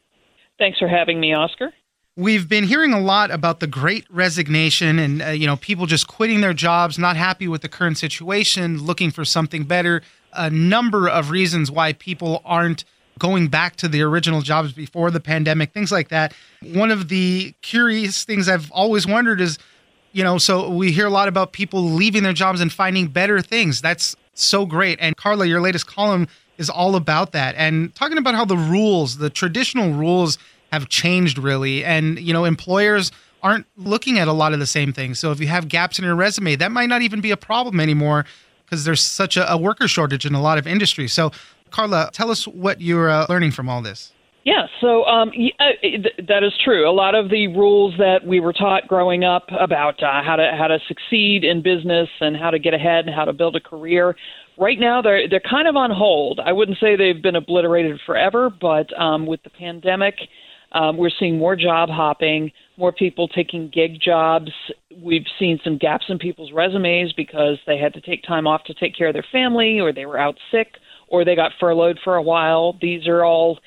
Thanks 0.59 0.79
for 0.79 0.89
having 0.89 1.21
me, 1.21 1.35
Oscar. 1.35 1.73
We've 2.17 2.49
been 2.49 2.65
hearing 2.65 2.93
a 2.93 3.01
lot 3.01 3.33
about 3.33 3.59
the 3.59 3.67
great 3.67 4.05
resignation 4.09 4.99
and 4.99 5.23
uh, 5.23 5.29
you 5.31 5.47
know 5.47 5.57
people 5.57 5.87
just 5.87 6.07
quitting 6.09 6.41
their 6.41 6.55
jobs, 6.55 6.99
not 6.99 7.17
happy 7.17 7.49
with 7.49 7.63
the 7.63 7.69
current 7.69 7.99
situation, 7.99 8.83
looking 8.83 9.11
for 9.11 9.25
something 9.25 9.65
better. 9.65 10.03
A 10.33 10.51
number 10.51 11.09
of 11.09 11.31
reasons 11.31 11.71
why 11.71 11.93
people 11.93 12.43
aren't 12.45 12.85
going 13.19 13.49
back 13.49 13.77
to 13.77 13.89
the 13.89 14.03
original 14.03 14.41
jobs 14.41 14.73
before 14.73 15.11
the 15.11 15.21
pandemic, 15.21 15.73
things 15.73 15.93
like 15.93 16.09
that. 16.09 16.35
One 16.63 16.91
of 16.91 17.09
the 17.09 17.55
curious 17.63 18.25
things 18.25 18.49
I've 18.49 18.71
always 18.73 19.07
wondered 19.07 19.41
is, 19.41 19.59
you 20.13 20.25
know, 20.25 20.39
so 20.39 20.71
we 20.71 20.93
hear 20.93 21.07
a 21.07 21.11
lot 21.11 21.29
about 21.29 21.53
people 21.53 21.83
leaving 21.83 22.23
their 22.23 22.33
jobs 22.33 22.61
and 22.61 22.73
finding 22.73 23.09
better 23.09 23.41
things. 23.41 23.81
That's 23.81 24.17
so 24.35 24.67
great. 24.67 24.99
And 25.01 25.17
Karla, 25.17 25.47
your 25.47 25.61
latest 25.61 25.87
column 25.87 26.29
is 26.59 26.71
all 26.71 26.97
about 26.97 27.33
that 27.33 27.55
and 27.57 27.95
talking 27.95 28.19
about 28.19 28.35
how 28.35 28.45
the 28.45 28.57
rules, 28.57 29.19
the 29.19 29.31
traditional 29.31 29.93
rules 29.93 30.39
have 30.73 30.89
changed 30.89 31.39
really. 31.39 31.85
And, 31.85 32.19
you 32.19 32.33
know, 32.33 32.45
employers 32.45 33.11
aren't 33.43 33.67
looking 33.77 34.19
at 34.19 34.27
a 34.27 34.33
lot 34.33 34.53
of 34.53 34.59
the 34.59 34.67
same 34.67 34.93
things. 34.93 35.19
So 35.19 35.31
if 35.31 35.41
you 35.41 35.47
have 35.49 35.69
gaps 35.69 35.99
in 35.99 36.05
your 36.05 36.15
resume, 36.15 36.57
that 36.57 36.73
might 36.73 36.89
not 36.89 37.03
even 37.03 37.21
be 37.21 37.31
a 37.31 37.37
problem 37.37 37.79
anymore 37.79 38.25
because 38.65 38.85
there's 38.85 39.03
such 39.03 39.37
a, 39.37 39.53
a, 39.53 39.59
worker 39.59 39.87
shortage 39.87 40.25
in 40.25 40.35
a 40.35 40.41
lot 40.41 40.59
of 40.59 40.67
industries. 40.67 41.13
So, 41.13 41.31
Karla, 41.75 42.09
tell 42.13 42.31
us 42.31 42.47
what 42.47 42.81
you're 42.81 43.11
uh, 43.11 43.27
learning 43.29 43.51
from 43.51 43.69
all 43.69 43.83
this. 43.83 44.13
Yeah, 44.45 44.67
so 44.81 45.05
um, 45.07 45.33
yeah, 45.35 45.51
that 46.29 46.45
is 46.45 46.53
true. 46.63 46.89
A 46.89 46.93
lot 46.93 47.15
of 47.15 47.31
the 47.31 47.49
rules 47.49 47.95
that 47.99 48.27
we 48.27 48.41
were 48.41 48.53
taught 48.53 48.87
growing 48.87 49.25
up 49.25 49.49
about 49.59 50.03
uh, 50.03 50.23
how 50.23 50.37
to 50.37 50.53
how 50.57 50.69
to 50.69 50.79
succeed 50.87 51.45
in 51.45 51.63
business 51.63 52.09
and 52.21 52.37
how 52.37 52.51
to 52.51 52.59
get 52.59 52.75
ahead 52.75 53.07
and 53.07 53.15
how 53.15 53.25
to 53.25 53.33
build 53.33 53.57
a 53.57 53.61
career, 53.61 54.15
right 54.59 54.79
now 54.79 55.01
they're 55.03 55.29
they're 55.29 55.41
kind 55.41 55.67
of 55.67 55.77
on 55.77 55.91
hold. 55.91 56.41
I 56.45 56.53
wouldn't 56.53 56.79
say 56.79 56.95
they've 56.95 57.23
been 57.23 57.37
obliterated 57.37 57.99
forever, 58.05 58.51
but 58.51 58.87
um, 59.01 59.27
with 59.27 59.43
the 59.43 59.51
pandemic 59.51 60.15
um, 60.75 60.97
we're 60.97 61.11
seeing 61.19 61.39
more 61.39 61.55
job 61.55 61.89
hopping, 61.89 62.51
more 62.77 62.93
people 62.93 63.29
taking 63.29 63.71
gig 63.73 64.01
jobs. 64.01 64.51
We've 65.01 65.27
seen 65.39 65.61
some 65.63 65.79
gaps 65.79 66.07
in 66.09 66.19
people's 66.19 66.53
resumes 66.53 67.13
because 67.13 67.59
they 67.67 67.79
had 67.79 67.95
to 67.95 68.01
take 68.01 68.25
time 68.25 68.47
off 68.49 68.65
to 68.65 68.75
take 68.75 68.97
care 68.97 69.07
of 69.09 69.15
their 69.15 69.25
family, 69.31 69.81
or 69.81 69.93
they 69.93 70.05
were 70.05 70.19
out 70.19 70.37
sick, 70.51 70.73
or 71.15 71.25
they 71.25 71.37
got 71.37 71.53
furloughed 71.61 71.99
for 72.03 72.17
a 72.17 72.23
while. 72.23 72.77
These 72.81 73.07
are 73.07 73.25
all 73.25 73.59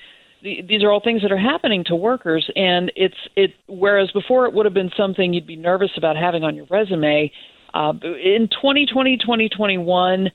these 0.44 0.84
are 0.84 0.92
all 0.92 1.01
things 1.04 1.22
that 1.22 1.32
are 1.32 1.38
happening 1.38 1.84
to 1.86 1.96
workers 1.96 2.48
and 2.56 2.92
it's 2.96 3.18
it 3.36 3.54
whereas 3.68 4.12
before 4.12 4.46
it 4.46 4.54
would 4.54 4.66
have 4.68 4.74
been 4.74 4.92
something 4.96 5.34
you'd 5.34 5.48
be 5.48 5.56
nervous 5.56 5.89
about 5.98 6.16
having 6.16 6.44
on 6.44 6.56
your 6.56 6.68
resume 6.70 7.32
uh, 7.74 7.92
in 8.04 8.48
2020 8.51 9.18
2021 9.18 10.30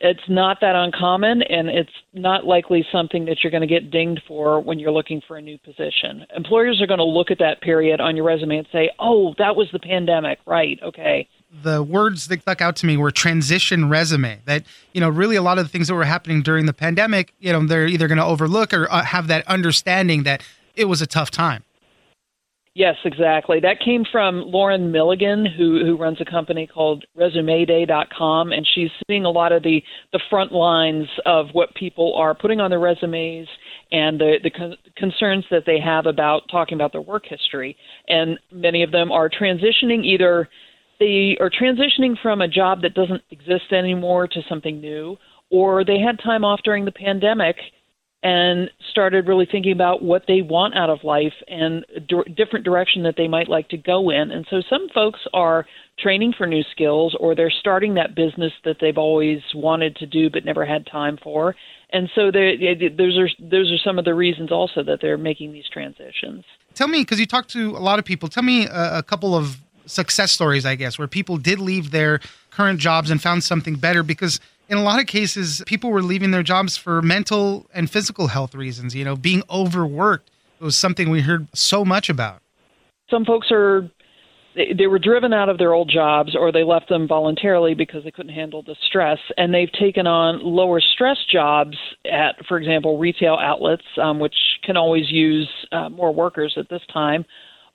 it's 0.00 0.20
not 0.28 0.58
that 0.60 0.76
uncommon 0.76 1.40
and 1.40 1.70
it's 1.70 1.90
not 2.12 2.44
likely 2.44 2.84
something 2.92 3.24
that 3.24 3.38
you're 3.42 3.50
going 3.50 3.62
to 3.62 3.66
get 3.66 3.90
dinged 3.90 4.20
for 4.28 4.60
when 4.60 4.78
you're 4.78 4.92
looking 4.92 5.22
for 5.26 5.38
a 5.38 5.42
new 5.42 5.56
position. 5.56 6.26
Employers 6.36 6.82
are 6.82 6.86
going 6.86 6.98
to 6.98 7.04
look 7.04 7.30
at 7.30 7.38
that 7.38 7.62
period 7.62 8.00
on 8.00 8.14
your 8.14 8.26
resume 8.26 8.58
and 8.58 8.66
say, 8.70 8.90
"Oh, 8.98 9.34
that 9.38 9.56
was 9.56 9.68
the 9.72 9.78
pandemic." 9.78 10.40
Right. 10.46 10.78
Okay. 10.82 11.26
The 11.62 11.82
words 11.82 12.28
that 12.28 12.42
stuck 12.42 12.60
out 12.60 12.76
to 12.76 12.86
me 12.86 12.96
were 12.96 13.10
transition 13.10 13.88
resume. 13.88 14.40
That, 14.44 14.64
you 14.92 15.00
know, 15.00 15.08
really 15.08 15.36
a 15.36 15.42
lot 15.42 15.58
of 15.58 15.64
the 15.64 15.68
things 15.68 15.88
that 15.88 15.94
were 15.94 16.04
happening 16.04 16.42
during 16.42 16.66
the 16.66 16.72
pandemic, 16.72 17.32
you 17.38 17.52
know, 17.52 17.64
they're 17.66 17.86
either 17.86 18.08
going 18.08 18.18
to 18.18 18.24
overlook 18.24 18.72
or 18.74 18.90
uh, 18.90 19.02
have 19.04 19.28
that 19.28 19.46
understanding 19.46 20.24
that 20.24 20.42
it 20.74 20.86
was 20.86 21.00
a 21.00 21.06
tough 21.06 21.30
time. 21.30 21.64
Yes, 22.76 22.96
exactly. 23.04 23.60
That 23.60 23.78
came 23.78 24.04
from 24.10 24.42
Lauren 24.46 24.90
Milligan, 24.90 25.46
who 25.46 25.84
who 25.84 25.96
runs 25.96 26.20
a 26.20 26.24
company 26.24 26.66
called 26.66 27.04
ResumeDay.com, 27.16 28.50
and 28.50 28.66
she's 28.74 28.90
seeing 29.06 29.24
a 29.24 29.30
lot 29.30 29.52
of 29.52 29.62
the 29.62 29.80
the 30.12 30.18
front 30.28 30.50
lines 30.50 31.06
of 31.24 31.50
what 31.52 31.72
people 31.76 32.16
are 32.16 32.34
putting 32.34 32.60
on 32.60 32.70
their 32.70 32.80
resumes 32.80 33.46
and 33.92 34.18
the 34.18 34.38
the 34.42 34.50
con- 34.50 34.76
concerns 34.96 35.44
that 35.52 35.66
they 35.66 35.78
have 35.78 36.06
about 36.06 36.48
talking 36.50 36.74
about 36.74 36.90
their 36.90 37.00
work 37.00 37.26
history. 37.26 37.76
And 38.08 38.40
many 38.50 38.82
of 38.82 38.90
them 38.90 39.12
are 39.12 39.30
transitioning 39.30 40.04
either 40.04 40.48
they 40.98 41.36
are 41.40 41.50
transitioning 41.50 42.16
from 42.20 42.40
a 42.40 42.48
job 42.48 42.82
that 42.82 42.94
doesn't 42.94 43.22
exist 43.30 43.72
anymore 43.72 44.26
to 44.28 44.40
something 44.48 44.80
new, 44.80 45.16
or 45.50 45.84
they 45.84 45.98
had 45.98 46.18
time 46.18 46.44
off 46.44 46.60
during 46.64 46.84
the 46.84 46.92
pandemic 46.92 47.56
and 48.24 48.70
started 48.90 49.28
really 49.28 49.46
thinking 49.50 49.72
about 49.72 50.02
what 50.02 50.22
they 50.26 50.40
want 50.40 50.74
out 50.74 50.88
of 50.88 51.04
life 51.04 51.34
and 51.46 51.84
a 51.94 52.00
d- 52.00 52.34
different 52.34 52.64
direction 52.64 53.02
that 53.02 53.16
they 53.18 53.28
might 53.28 53.50
like 53.50 53.68
to 53.68 53.76
go 53.76 54.08
in. 54.08 54.30
And 54.30 54.46
so 54.48 54.62
some 54.70 54.88
folks 54.94 55.20
are 55.34 55.66
training 55.98 56.32
for 56.36 56.46
new 56.46 56.62
skills 56.72 57.14
or 57.20 57.34
they're 57.34 57.52
starting 57.60 57.94
that 57.94 58.14
business 58.14 58.52
that 58.64 58.76
they've 58.80 58.96
always 58.96 59.40
wanted 59.54 59.96
to 59.96 60.06
do 60.06 60.30
but 60.30 60.42
never 60.42 60.64
had 60.64 60.86
time 60.86 61.18
for. 61.22 61.54
And 61.90 62.08
so 62.14 62.30
those 62.32 63.18
are 63.18 63.28
those 63.38 63.70
are 63.70 63.78
some 63.84 63.98
of 63.98 64.06
the 64.06 64.14
reasons 64.14 64.50
also 64.50 64.82
that 64.82 65.00
they're 65.02 65.18
making 65.18 65.52
these 65.52 65.68
transitions. 65.70 66.44
Tell 66.72 66.88
me, 66.88 67.02
because 67.02 67.20
you 67.20 67.26
talk 67.26 67.46
to 67.48 67.76
a 67.76 67.78
lot 67.78 67.98
of 67.98 68.06
people. 68.06 68.28
Tell 68.28 68.42
me 68.42 68.66
a, 68.66 68.98
a 68.98 69.02
couple 69.02 69.36
of 69.36 69.58
success 69.86 70.32
stories, 70.32 70.64
I 70.66 70.74
guess, 70.74 70.98
where 70.98 71.08
people 71.08 71.36
did 71.36 71.58
leave 71.58 71.90
their 71.90 72.20
current 72.50 72.80
jobs 72.80 73.10
and 73.10 73.20
found 73.20 73.44
something 73.44 73.74
better 73.74 74.02
because 74.02 74.40
in 74.68 74.78
a 74.78 74.82
lot 74.82 75.00
of 75.00 75.06
cases, 75.06 75.62
people 75.66 75.90
were 75.90 76.02
leaving 76.02 76.30
their 76.30 76.42
jobs 76.42 76.76
for 76.76 77.02
mental 77.02 77.66
and 77.74 77.90
physical 77.90 78.28
health 78.28 78.54
reasons. 78.54 78.94
You 78.94 79.04
know, 79.04 79.16
being 79.16 79.42
overworked 79.50 80.30
was 80.60 80.76
something 80.76 81.10
we 81.10 81.20
heard 81.20 81.48
so 81.54 81.84
much 81.84 82.08
about. 82.08 82.40
Some 83.10 83.24
folks 83.24 83.48
are 83.50 83.90
they, 84.54 84.86
were 84.86 84.98
driven 84.98 85.32
out 85.32 85.48
of 85.48 85.58
their 85.58 85.72
old 85.72 85.90
jobs 85.92 86.36
or 86.36 86.52
they 86.52 86.62
left 86.62 86.88
them 86.88 87.08
voluntarily 87.08 87.74
because 87.74 88.04
they 88.04 88.10
couldn't 88.10 88.34
handle 88.34 88.62
the 88.62 88.76
stress 88.86 89.18
and 89.36 89.52
they've 89.52 89.72
taken 89.72 90.06
on 90.06 90.40
lower 90.42 90.80
stress 90.80 91.18
jobs 91.30 91.76
at 92.10 92.34
for 92.46 92.58
example 92.58 92.98
retail 92.98 93.36
outlets 93.40 93.82
um, 94.00 94.20
which 94.20 94.34
can 94.62 94.76
always 94.76 95.10
use 95.10 95.48
uh, 95.72 95.88
more 95.88 96.14
workers 96.14 96.54
at 96.56 96.68
this 96.68 96.82
time 96.92 97.24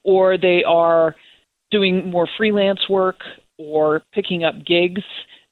or 0.04 0.38
they 0.38 0.64
are 0.66 1.16
doing 1.72 2.10
more 2.10 2.28
freelance 2.38 2.82
work 2.90 3.18
or 3.58 4.02
picking 4.14 4.44
up 4.44 4.56
gigs 4.66 5.04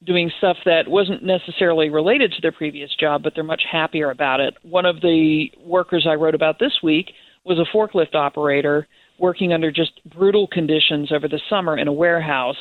doing 0.04 0.30
stuff 0.38 0.56
that 0.64 0.86
wasn't 0.86 1.24
necessarily 1.24 1.90
related 1.90 2.32
to 2.32 2.40
their 2.40 2.52
previous 2.52 2.90
job, 2.98 3.22
but 3.22 3.32
they're 3.34 3.44
much 3.44 3.62
happier 3.70 4.10
about 4.10 4.40
it. 4.40 4.54
One 4.62 4.86
of 4.86 5.00
the 5.00 5.50
workers 5.58 6.06
I 6.08 6.14
wrote 6.14 6.34
about 6.34 6.58
this 6.58 6.78
week 6.82 7.10
was 7.44 7.58
a 7.58 7.76
forklift 7.76 8.14
operator 8.14 8.86
working 9.18 9.52
under 9.52 9.72
just 9.72 10.00
brutal 10.14 10.46
conditions 10.46 11.10
over 11.10 11.26
the 11.26 11.40
summer 11.50 11.76
in 11.76 11.88
a 11.88 11.92
warehouse, 11.92 12.56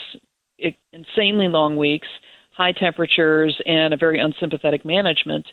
it, 0.58 0.76
insanely 0.92 1.48
long 1.48 1.78
weeks, 1.78 2.08
high 2.52 2.72
temperatures, 2.72 3.56
and 3.68 3.94
a 3.94 3.98
very 3.98 4.20
unsympathetic 4.20 4.84
management. 4.84 5.46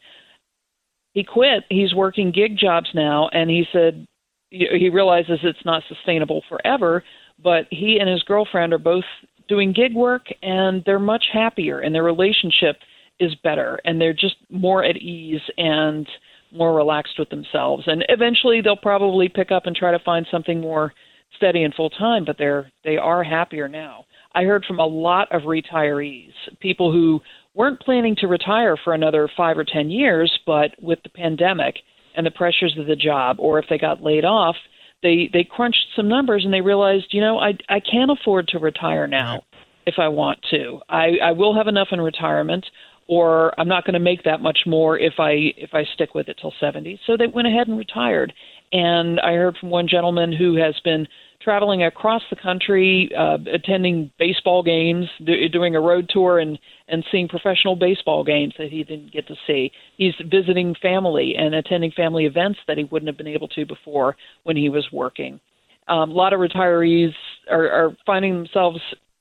He 1.12 1.22
quit. 1.22 1.64
He's 1.68 1.94
working 1.94 2.32
gig 2.32 2.56
jobs 2.56 2.88
now, 2.94 3.28
and 3.32 3.50
he 3.50 3.64
said 3.72 4.06
he 4.50 4.88
realizes 4.88 5.40
it's 5.42 5.64
not 5.64 5.82
sustainable 5.88 6.42
forever. 6.48 7.02
But 7.42 7.66
he 7.70 7.98
and 8.00 8.08
his 8.08 8.22
girlfriend 8.22 8.72
are 8.72 8.78
both 8.78 9.04
doing 9.48 9.72
gig 9.72 9.94
work 9.94 10.26
and 10.42 10.82
they're 10.86 10.98
much 10.98 11.24
happier 11.32 11.80
and 11.80 11.94
their 11.94 12.02
relationship 12.02 12.76
is 13.20 13.34
better 13.42 13.78
and 13.84 14.00
they're 14.00 14.12
just 14.12 14.36
more 14.50 14.84
at 14.84 14.96
ease 14.96 15.40
and 15.56 16.08
more 16.52 16.74
relaxed 16.74 17.18
with 17.18 17.28
themselves. 17.30 17.84
And 17.86 18.04
eventually 18.08 18.60
they'll 18.60 18.76
probably 18.76 19.28
pick 19.28 19.50
up 19.50 19.66
and 19.66 19.76
try 19.76 19.90
to 19.90 19.98
find 20.04 20.26
something 20.30 20.60
more 20.60 20.92
steady 21.36 21.64
and 21.64 21.74
full 21.74 21.90
time 21.90 22.24
but 22.24 22.36
they're 22.38 22.70
they 22.84 22.96
are 22.96 23.24
happier 23.24 23.68
now. 23.68 24.04
I 24.34 24.44
heard 24.44 24.64
from 24.64 24.78
a 24.78 24.86
lot 24.86 25.30
of 25.32 25.42
retirees 25.42 26.32
people 26.60 26.92
who 26.92 27.20
weren't 27.54 27.80
planning 27.80 28.16
to 28.16 28.26
retire 28.26 28.76
for 28.82 28.94
another 28.94 29.28
5 29.36 29.58
or 29.58 29.64
10 29.64 29.90
years 29.90 30.32
but 30.46 30.70
with 30.80 31.00
the 31.02 31.08
pandemic 31.08 31.76
and 32.16 32.24
the 32.24 32.30
pressures 32.30 32.76
of 32.78 32.86
the 32.86 32.96
job 32.96 33.36
or 33.40 33.58
if 33.58 33.66
they 33.68 33.78
got 33.78 34.02
laid 34.02 34.24
off 34.24 34.56
they 35.04 35.30
they 35.32 35.44
crunched 35.44 35.86
some 35.94 36.08
numbers 36.08 36.44
and 36.44 36.52
they 36.52 36.62
realized, 36.62 37.06
you 37.10 37.20
know, 37.20 37.38
I 37.38 37.52
I 37.68 37.78
can't 37.78 38.10
afford 38.10 38.48
to 38.48 38.58
retire 38.58 39.06
now 39.06 39.44
if 39.86 39.94
I 39.98 40.08
want 40.08 40.40
to. 40.50 40.80
I 40.88 41.18
I 41.22 41.32
will 41.32 41.54
have 41.54 41.68
enough 41.68 41.88
in 41.92 42.00
retirement 42.00 42.66
or 43.06 43.58
I'm 43.60 43.68
not 43.68 43.84
going 43.84 43.94
to 43.94 44.00
make 44.00 44.24
that 44.24 44.40
much 44.40 44.60
more 44.66 44.98
if 44.98 45.14
I 45.18 45.52
if 45.56 45.74
I 45.74 45.84
stick 45.94 46.14
with 46.14 46.28
it 46.28 46.38
till 46.40 46.54
70. 46.58 46.98
So 47.06 47.16
they 47.16 47.26
went 47.26 47.46
ahead 47.46 47.68
and 47.68 47.78
retired. 47.78 48.32
And 48.72 49.20
I 49.20 49.34
heard 49.34 49.56
from 49.58 49.70
one 49.70 49.86
gentleman 49.86 50.32
who 50.32 50.56
has 50.56 50.74
been 50.82 51.06
traveling 51.44 51.82
across 51.82 52.22
the 52.30 52.36
country, 52.36 53.10
uh, 53.16 53.38
attending 53.52 54.10
baseball 54.18 54.62
games, 54.62 55.06
do, 55.24 55.48
doing 55.48 55.76
a 55.76 55.80
road 55.80 56.08
tour, 56.08 56.38
and 56.38 56.58
and 56.88 57.04
seeing 57.12 57.28
professional 57.28 57.76
baseball 57.76 58.24
games 58.24 58.54
that 58.58 58.70
he 58.70 58.82
didn't 58.82 59.12
get 59.12 59.28
to 59.28 59.34
see. 59.46 59.70
He's 59.96 60.14
visiting 60.30 60.74
family 60.80 61.34
and 61.36 61.54
attending 61.54 61.92
family 61.92 62.26
events 62.26 62.58
that 62.66 62.78
he 62.78 62.84
wouldn't 62.84 63.08
have 63.08 63.16
been 63.16 63.26
able 63.26 63.48
to 63.48 63.64
before 63.64 64.16
when 64.42 64.56
he 64.56 64.68
was 64.68 64.86
working. 64.92 65.40
Um, 65.86 66.10
a 66.10 66.14
lot 66.14 66.32
of 66.32 66.40
retirees 66.40 67.12
are, 67.50 67.70
are 67.70 67.96
finding 68.06 68.34
themselves 68.34 68.80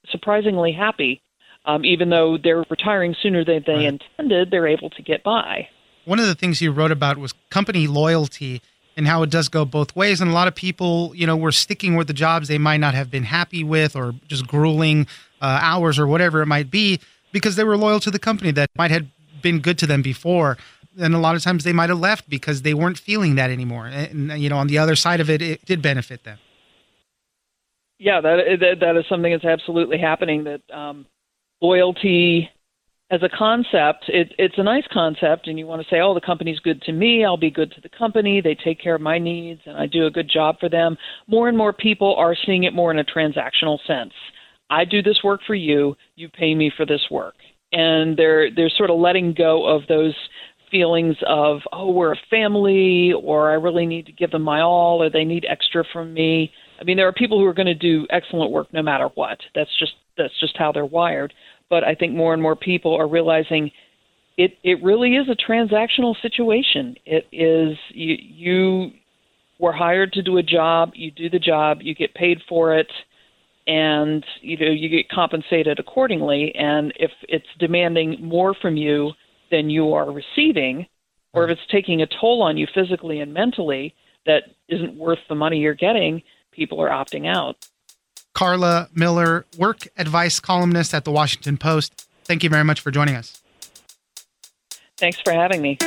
surprisingly 0.09 0.71
happy, 0.71 1.21
um, 1.65 1.85
even 1.85 2.09
though 2.09 2.37
they're 2.41 2.65
retiring 2.69 3.15
sooner 3.21 3.43
than 3.43 3.63
they 3.65 3.73
right. 3.73 3.99
intended. 4.17 4.49
They're 4.51 4.67
able 4.67 4.89
to 4.91 5.01
get 5.01 5.23
by. 5.23 5.67
One 6.05 6.19
of 6.19 6.25
the 6.25 6.35
things 6.35 6.61
you 6.61 6.71
wrote 6.71 6.91
about 6.91 7.17
was 7.17 7.33
company 7.49 7.87
loyalty 7.87 8.61
and 8.95 9.07
how 9.07 9.23
it 9.23 9.29
does 9.29 9.49
go 9.49 9.65
both 9.65 9.95
ways. 9.95 10.21
And 10.21 10.29
a 10.29 10.33
lot 10.33 10.47
of 10.47 10.55
people, 10.55 11.11
you 11.15 11.25
know, 11.25 11.35
were 11.35 11.51
sticking 11.51 11.95
with 11.95 12.07
the 12.07 12.13
jobs 12.13 12.47
they 12.47 12.57
might 12.57 12.77
not 12.77 12.93
have 12.93 13.09
been 13.09 13.23
happy 13.23 13.63
with 13.63 13.95
or 13.95 14.13
just 14.27 14.47
grueling 14.47 15.07
uh, 15.41 15.59
hours 15.61 15.99
or 15.99 16.07
whatever 16.07 16.41
it 16.41 16.45
might 16.45 16.69
be 16.69 16.99
because 17.31 17.55
they 17.55 17.63
were 17.63 17.77
loyal 17.77 17.99
to 17.99 18.11
the 18.11 18.19
company 18.19 18.51
that 18.51 18.69
might 18.75 18.91
have 18.91 19.05
been 19.41 19.59
good 19.59 19.77
to 19.79 19.87
them 19.87 20.01
before. 20.01 20.57
And 20.97 21.15
a 21.15 21.17
lot 21.17 21.35
of 21.35 21.41
times 21.41 21.63
they 21.63 21.73
might 21.73 21.89
have 21.89 21.99
left 21.99 22.29
because 22.29 22.61
they 22.61 22.73
weren't 22.73 22.99
feeling 22.99 23.35
that 23.35 23.49
anymore. 23.49 23.87
And, 23.87 24.31
you 24.39 24.49
know, 24.49 24.57
on 24.57 24.67
the 24.67 24.77
other 24.77 24.95
side 24.95 25.19
of 25.19 25.29
it, 25.29 25.41
it 25.41 25.65
did 25.65 25.81
benefit 25.81 26.23
them. 26.23 26.37
Yeah, 27.97 28.21
that, 28.21 28.57
that, 28.59 28.79
that 28.81 28.97
is 28.97 29.05
something 29.09 29.31
that's 29.31 29.45
absolutely 29.45 29.97
happening 29.97 30.43
that 30.43 30.61
um, 30.71 31.05
loyalty 31.61 32.49
as 33.13 33.21
a 33.21 33.29
concept, 33.29 34.05
it, 34.07 34.33
it's 34.39 34.57
a 34.57 34.63
nice 34.63 34.85
concept, 34.91 35.47
and 35.47 35.59
you 35.59 35.67
want 35.67 35.79
to 35.83 35.87
say, 35.87 35.99
oh, 36.01 36.15
the 36.15 36.21
company's 36.21 36.59
good 36.59 36.81
to 36.81 36.91
me, 36.91 37.23
I'll 37.23 37.37
be 37.37 37.51
good 37.51 37.71
to 37.73 37.81
the 37.81 37.89
company, 37.89 38.41
they 38.41 38.55
take 38.55 38.81
care 38.81 38.95
of 38.95 39.01
my 39.01 39.19
needs, 39.19 39.61
and 39.67 39.77
I 39.77 39.85
do 39.85 40.07
a 40.07 40.11
good 40.11 40.27
job 40.27 40.55
for 40.59 40.67
them. 40.67 40.97
More 41.27 41.47
and 41.47 41.55
more 41.55 41.73
people 41.73 42.15
are 42.15 42.35
seeing 42.45 42.63
it 42.63 42.73
more 42.73 42.89
in 42.89 42.97
a 42.97 43.03
transactional 43.03 43.77
sense. 43.85 44.13
I 44.71 44.83
do 44.83 45.03
this 45.03 45.19
work 45.23 45.41
for 45.45 45.53
you, 45.53 45.95
you 46.15 46.27
pay 46.27 46.55
me 46.55 46.71
for 46.75 46.87
this 46.87 47.01
work. 47.11 47.35
And 47.71 48.17
they're 48.17 48.49
they're 48.55 48.71
sort 48.75 48.89
of 48.89 48.99
letting 48.99 49.33
go 49.35 49.65
of 49.67 49.83
those 49.87 50.15
feelings 50.71 51.15
of, 51.27 51.59
oh, 51.71 51.91
we're 51.91 52.13
a 52.13 52.19
family, 52.31 53.13
or 53.13 53.51
I 53.51 53.55
really 53.55 53.85
need 53.85 54.07
to 54.07 54.11
give 54.11 54.31
them 54.31 54.41
my 54.41 54.61
all, 54.61 55.03
or 55.03 55.09
they 55.09 55.23
need 55.23 55.45
extra 55.47 55.83
from 55.93 56.13
me. 56.13 56.51
I 56.79 56.83
mean, 56.83 56.97
there 56.97 57.07
are 57.07 57.13
people 57.13 57.39
who 57.39 57.45
are 57.45 57.53
going 57.53 57.67
to 57.67 57.75
do 57.75 58.07
excellent 58.09 58.51
work 58.51 58.73
no 58.73 58.81
matter 58.81 59.09
what. 59.13 59.39
That's 59.53 59.69
just 59.77 59.93
that's 60.17 60.39
just 60.39 60.57
how 60.57 60.71
they're 60.71 60.85
wired 60.85 61.33
but 61.73 61.83
I 61.83 61.95
think 61.95 62.13
more 62.13 62.33
and 62.33 62.41
more 62.43 62.55
people 62.55 62.93
are 62.95 63.07
realizing 63.07 63.71
it 64.37 64.59
it 64.63 64.83
really 64.83 65.15
is 65.15 65.27
a 65.27 65.35
transactional 65.35 66.15
situation. 66.21 66.95
It 67.03 67.25
is 67.31 67.75
you 67.89 68.15
you 68.19 68.91
were 69.57 69.71
hired 69.71 70.13
to 70.13 70.21
do 70.21 70.37
a 70.37 70.43
job, 70.43 70.91
you 70.93 71.09
do 71.09 71.31
the 71.31 71.39
job, 71.39 71.79
you 71.81 71.95
get 71.95 72.13
paid 72.13 72.41
for 72.47 72.75
it, 72.77 72.91
and 73.65 74.23
you 74.41 74.55
know 74.55 74.71
you 74.71 74.87
get 74.87 75.09
compensated 75.09 75.79
accordingly. 75.79 76.53
And 76.53 76.93
if 76.95 77.09
it's 77.27 77.47
demanding 77.57 78.17
more 78.21 78.53
from 78.53 78.77
you 78.77 79.13
than 79.49 79.71
you 79.71 79.95
are 79.95 80.11
receiving, 80.11 80.85
or 81.33 81.45
if 81.45 81.57
it's 81.57 81.71
taking 81.71 82.03
a 82.03 82.07
toll 82.21 82.43
on 82.43 82.55
you 82.55 82.67
physically 82.75 83.21
and 83.21 83.33
mentally 83.33 83.95
that 84.27 84.43
isn't 84.69 84.95
worth 84.95 85.25
the 85.27 85.33
money 85.33 85.57
you're 85.57 85.73
getting, 85.73 86.21
people 86.51 86.79
are 86.79 86.89
opting 86.89 87.25
out. 87.25 87.55
Karla 88.43 88.89
Miller, 88.93 89.45
work 89.57 89.87
advice 89.95 90.41
columnist 90.41 90.93
at 90.93 91.05
the 91.05 91.11
Washington 91.11 91.55
Post. 91.55 92.09
Thank 92.25 92.43
you 92.43 92.49
very 92.49 92.65
much 92.65 92.81
for 92.81 92.91
joining 92.91 93.15
us. 93.15 93.41
Thanks 94.97 95.17
for 95.21 95.31
having 95.31 95.61
me. 95.61 95.77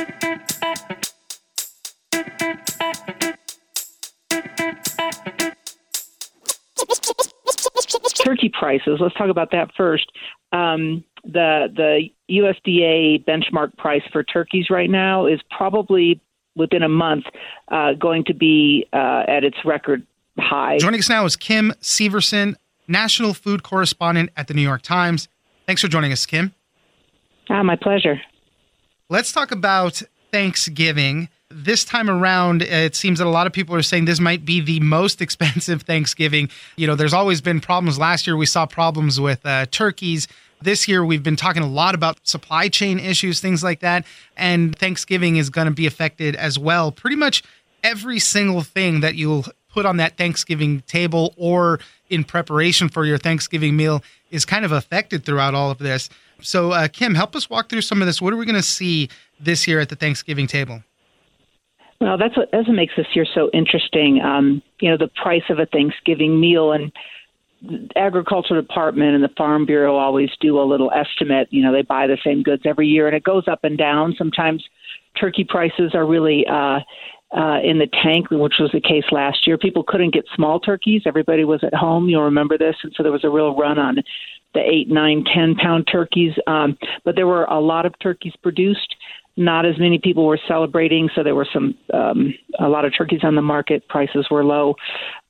Turkey 8.25 8.49
prices. 8.49 8.97
Let's 8.99 9.13
talk 9.13 9.29
about 9.29 9.51
that 9.51 9.69
first. 9.77 10.11
Um, 10.51 11.03
the 11.23 11.67
the 11.75 12.09
USDA 12.27 13.23
benchmark 13.23 13.77
price 13.77 14.01
for 14.11 14.23
turkeys 14.23 14.71
right 14.71 14.89
now 14.89 15.27
is 15.27 15.39
probably 15.55 16.19
within 16.55 16.81
a 16.81 16.89
month 16.89 17.25
uh, 17.67 17.93
going 17.93 18.23
to 18.25 18.33
be 18.33 18.87
uh, 18.93 19.25
at 19.27 19.43
its 19.43 19.57
record 19.63 20.07
high. 20.39 20.77
Joining 20.77 20.99
us 20.99 21.09
now 21.09 21.25
is 21.25 21.35
Kim 21.35 21.73
Severson, 21.81 22.55
national 22.87 23.33
food 23.33 23.63
correspondent 23.63 24.29
at 24.35 24.47
the 24.47 24.53
New 24.53 24.61
York 24.61 24.81
Times. 24.81 25.27
Thanks 25.65 25.81
for 25.81 25.87
joining 25.87 26.11
us, 26.11 26.25
Kim. 26.25 26.53
Ah, 27.49 27.63
my 27.63 27.75
pleasure. 27.75 28.21
Let's 29.09 29.31
talk 29.31 29.51
about 29.51 30.01
Thanksgiving. 30.31 31.29
this 31.49 31.85
time 31.85 32.09
around, 32.09 32.61
it 32.61 32.93
seems 32.93 33.19
that 33.19 33.25
a 33.25 33.29
lot 33.29 33.47
of 33.47 33.53
people 33.53 33.73
are 33.73 33.81
saying 33.81 34.03
this 34.03 34.19
might 34.19 34.43
be 34.43 34.59
the 34.59 34.81
most 34.81 35.21
expensive 35.25 35.83
Thanksgiving. 35.83 36.49
You 36.75 36.87
know, 36.87 36.95
there's 36.95 37.13
always 37.13 37.39
been 37.39 37.61
problems. 37.61 37.97
Last 37.97 38.27
year, 38.27 38.35
we 38.35 38.45
saw 38.45 38.65
problems 38.65 39.19
with 39.19 39.45
uh, 39.45 39.65
turkeys. 39.67 40.27
This 40.61 40.87
year, 40.87 41.05
we've 41.05 41.23
been 41.23 41.37
talking 41.37 41.63
a 41.63 41.67
lot 41.67 41.95
about 41.95 42.19
supply 42.27 42.67
chain 42.67 42.99
issues, 42.99 43.39
things 43.39 43.63
like 43.63 43.79
that. 43.79 44.05
And 44.35 44.77
Thanksgiving 44.77 45.37
is 45.37 45.49
going 45.49 45.67
to 45.67 45.73
be 45.73 45.87
affected 45.87 46.35
as 46.35 46.59
well. 46.59 46.91
Pretty 46.91 47.15
much 47.15 47.43
every 47.83 48.19
single 48.19 48.61
thing 48.61 48.99
that 48.99 49.15
you'll 49.15 49.45
put 49.77 49.85
on 49.85 49.97
that 49.97 50.17
Thanksgiving 50.17 50.81
table 50.87 51.35
or 51.37 51.79
in 52.09 52.23
preparation 52.23 52.89
for 52.89 53.05
your 53.05 53.19
Thanksgiving 53.19 53.75
meal 53.75 54.03
is 54.31 54.43
kind 54.43 54.65
of 54.65 54.71
affected 54.71 55.23
throughout 55.23 55.53
all 55.53 55.69
of 55.69 55.77
this. 55.77 56.09
So, 56.41 56.71
uh, 56.71 56.87
Kim, 56.87 57.13
help 57.13 57.35
us 57.35 57.47
walk 57.47 57.69
through 57.69 57.81
some 57.81 58.01
of 58.01 58.07
this. 58.07 58.19
What 58.19 58.33
are 58.33 58.37
we 58.37 58.45
going 58.47 58.55
to 58.55 58.63
see 58.63 59.07
this 59.39 59.67
year 59.67 59.79
at 59.79 59.89
the 59.89 59.95
Thanksgiving 59.95 60.47
table? 60.47 60.81
Well, 62.01 62.17
that's 62.17 62.35
what 62.35 62.49
that's 62.51 62.67
what 62.67 62.73
makes 62.73 62.93
this 62.97 63.05
year 63.13 63.27
so 63.35 63.51
interesting. 63.53 64.19
Um, 64.19 64.63
you 64.79 64.89
know, 64.89 64.97
the 64.97 65.11
price 65.21 65.43
of 65.51 65.59
a 65.59 65.67
Thanksgiving 65.67 66.39
meal 66.39 66.71
and 66.71 66.91
the 67.61 67.87
agriculture 67.95 68.59
department 68.59 69.13
and 69.13 69.23
the 69.23 69.33
farm 69.37 69.67
bureau 69.67 69.95
always 69.95 70.31
do 70.41 70.59
a 70.59 70.65
little 70.65 70.91
estimate. 70.91 71.49
You 71.51 71.61
know, 71.61 71.71
they 71.71 71.83
buy 71.83 72.07
the 72.07 72.17
same 72.23 72.41
goods 72.41 72.63
every 72.65 72.87
year, 72.87 73.05
and 73.05 73.15
it 73.15 73.23
goes 73.23 73.47
up 73.47 73.59
and 73.63 73.77
down. 73.77 74.15
Sometimes 74.17 74.63
turkey 75.19 75.43
prices 75.43 75.93
are 75.93 76.05
really 76.05 76.47
uh, 76.47 76.79
uh, 77.35 77.59
in 77.63 77.77
the 77.79 77.87
tank, 78.03 78.31
which 78.31 78.55
was 78.59 78.71
the 78.71 78.81
case 78.81 79.03
last 79.11 79.45
year. 79.45 79.57
People 79.57 79.83
couldn't 79.83 80.13
get 80.13 80.25
small 80.35 80.59
turkeys. 80.59 81.03
Everybody 81.05 81.43
was 81.43 81.63
at 81.63 81.73
home. 81.73 82.07
You'll 82.07 82.23
remember 82.23 82.57
this, 82.57 82.75
and 82.83 82.93
so 82.95 83.03
there 83.03 83.11
was 83.11 83.25
a 83.25 83.29
real 83.29 83.55
run 83.55 83.77
on 83.77 83.97
the 84.53 84.61
eight, 84.61 84.89
nine, 84.89 85.23
ten 85.33 85.55
pound 85.55 85.87
turkeys. 85.91 86.33
Um, 86.47 86.77
but 87.03 87.15
there 87.15 87.27
were 87.27 87.45
a 87.45 87.59
lot 87.59 87.85
of 87.85 87.93
turkeys 87.99 88.33
produced. 88.41 88.95
Not 89.35 89.65
as 89.65 89.77
many 89.77 89.99
people 89.99 90.25
were 90.25 90.39
celebrating, 90.47 91.09
so 91.13 91.21
there 91.21 91.35
were 91.35 91.47
some 91.53 91.75
um, 91.93 92.33
a 92.59 92.67
lot 92.67 92.85
of 92.85 92.93
turkeys 92.97 93.19
on 93.23 93.35
the 93.35 93.41
market. 93.41 93.87
Prices 93.87 94.27
were 94.31 94.43
low, 94.43 94.75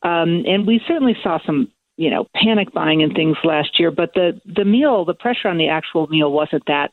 um, 0.04 0.44
and 0.48 0.66
we 0.66 0.80
certainly 0.88 1.18
saw 1.22 1.40
some 1.46 1.70
you 1.98 2.10
know 2.10 2.26
panic 2.36 2.72
buying 2.74 3.02
and 3.02 3.14
things 3.14 3.36
last 3.44 3.80
year. 3.80 3.92
But 3.92 4.14
the 4.14 4.40
the 4.46 4.64
meal, 4.64 5.04
the 5.04 5.14
pressure 5.14 5.50
on 5.50 5.58
the 5.58 5.68
actual 5.68 6.08
meal 6.08 6.32
wasn't 6.32 6.64
that 6.68 6.92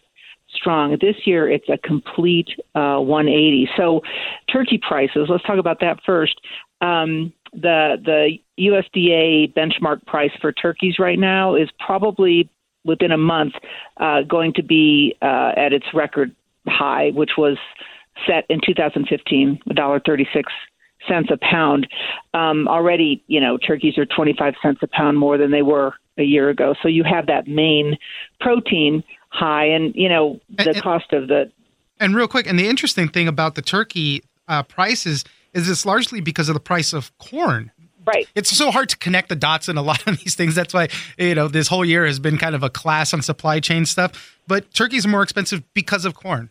strong. 0.55 0.97
This 1.01 1.17
year, 1.25 1.51
it's 1.51 1.69
a 1.69 1.79
complete 1.79 2.49
uh, 2.75 2.99
180. 2.99 3.69
So, 3.77 4.03
turkey 4.51 4.79
prices. 4.79 5.27
Let's 5.29 5.45
talk 5.45 5.59
about 5.59 5.81
that 5.81 6.01
first. 6.05 6.35
Um, 6.81 7.33
the 7.53 7.97
the 8.05 8.39
USDA 8.59 9.55
benchmark 9.55 10.05
price 10.07 10.33
for 10.41 10.53
turkeys 10.53 10.99
right 10.99 11.19
now 11.19 11.55
is 11.55 11.69
probably 11.85 12.51
within 12.85 13.13
a 13.13 13.19
month 13.19 13.55
uh, 13.99 14.23
going 14.23 14.53
to 14.55 14.63
be 14.63 15.17
uh, 15.23 15.53
at 15.57 15.73
its 15.73 15.87
record 15.95 16.35
high, 16.67 17.11
which 17.11 17.33
was 17.39 17.57
set 18.27 18.45
in 18.49 18.61
2015, 18.65 19.61
$1.36 19.69 20.45
cents 21.09 21.29
a 21.31 21.37
pound. 21.39 21.87
Um, 22.33 22.69
already, 22.69 23.23
you 23.27 23.41
know, 23.41 23.59
turkeys 23.59 23.99
are 23.99 24.07
25 24.07 24.55
cents 24.63 24.81
a 24.83 24.87
pound 24.87 25.19
more 25.19 25.37
than 25.37 25.51
they 25.51 25.63
were 25.63 25.95
a 26.17 26.23
year 26.23 26.49
ago. 26.49 26.75
So 26.83 26.89
you 26.89 27.05
have 27.05 27.27
that 27.27 27.49
main 27.49 27.99
protein 28.41 29.03
high, 29.35 29.67
and 29.67 29.95
you 29.95 30.09
know 30.09 30.41
the 30.49 30.71
and, 30.71 30.83
cost 30.83 31.13
of 31.13 31.29
the. 31.29 31.51
And 32.01 32.15
real 32.15 32.29
quick, 32.29 32.47
and 32.47 32.59
the 32.59 32.69
interesting 32.69 33.09
thing 33.09 33.29
about 33.29 33.55
the 33.55 33.63
turkey 33.63 34.23
uh, 34.49 34.63
prices 34.63 35.25
is 35.53 35.69
it's 35.69 35.87
largely 35.87 36.21
because 36.21 36.49
of 36.49 36.55
the 36.55 36.61
price 36.61 36.93
of 36.93 37.17
corn. 37.19 37.71
Right. 38.07 38.29
It's 38.35 38.51
so 38.51 38.71
hard 38.71 38.91
to 38.91 38.99
connect 38.99 39.31
the 39.31 39.37
dots 39.37 39.69
in 39.69 39.77
a 39.77 39.83
lot 39.91 40.07
of 40.07 40.19
these 40.19 40.35
things. 40.35 40.55
That's 40.55 40.75
why, 40.75 40.89
you 41.19 41.35
know, 41.35 41.49
this 41.49 41.69
whole 41.69 41.85
year 41.85 42.07
has 42.07 42.19
been 42.19 42.37
kind 42.37 42.55
of 42.55 42.63
a 42.63 42.71
class 42.71 43.15
on 43.15 43.23
supply 43.23 43.61
chain 43.61 43.87
stuff. 43.87 44.39
But 44.47 44.73
turkeys 44.75 45.07
are 45.07 45.09
more 45.09 45.23
expensive 45.23 45.63
because 45.73 46.05
of 46.05 46.15
corn. 46.15 46.51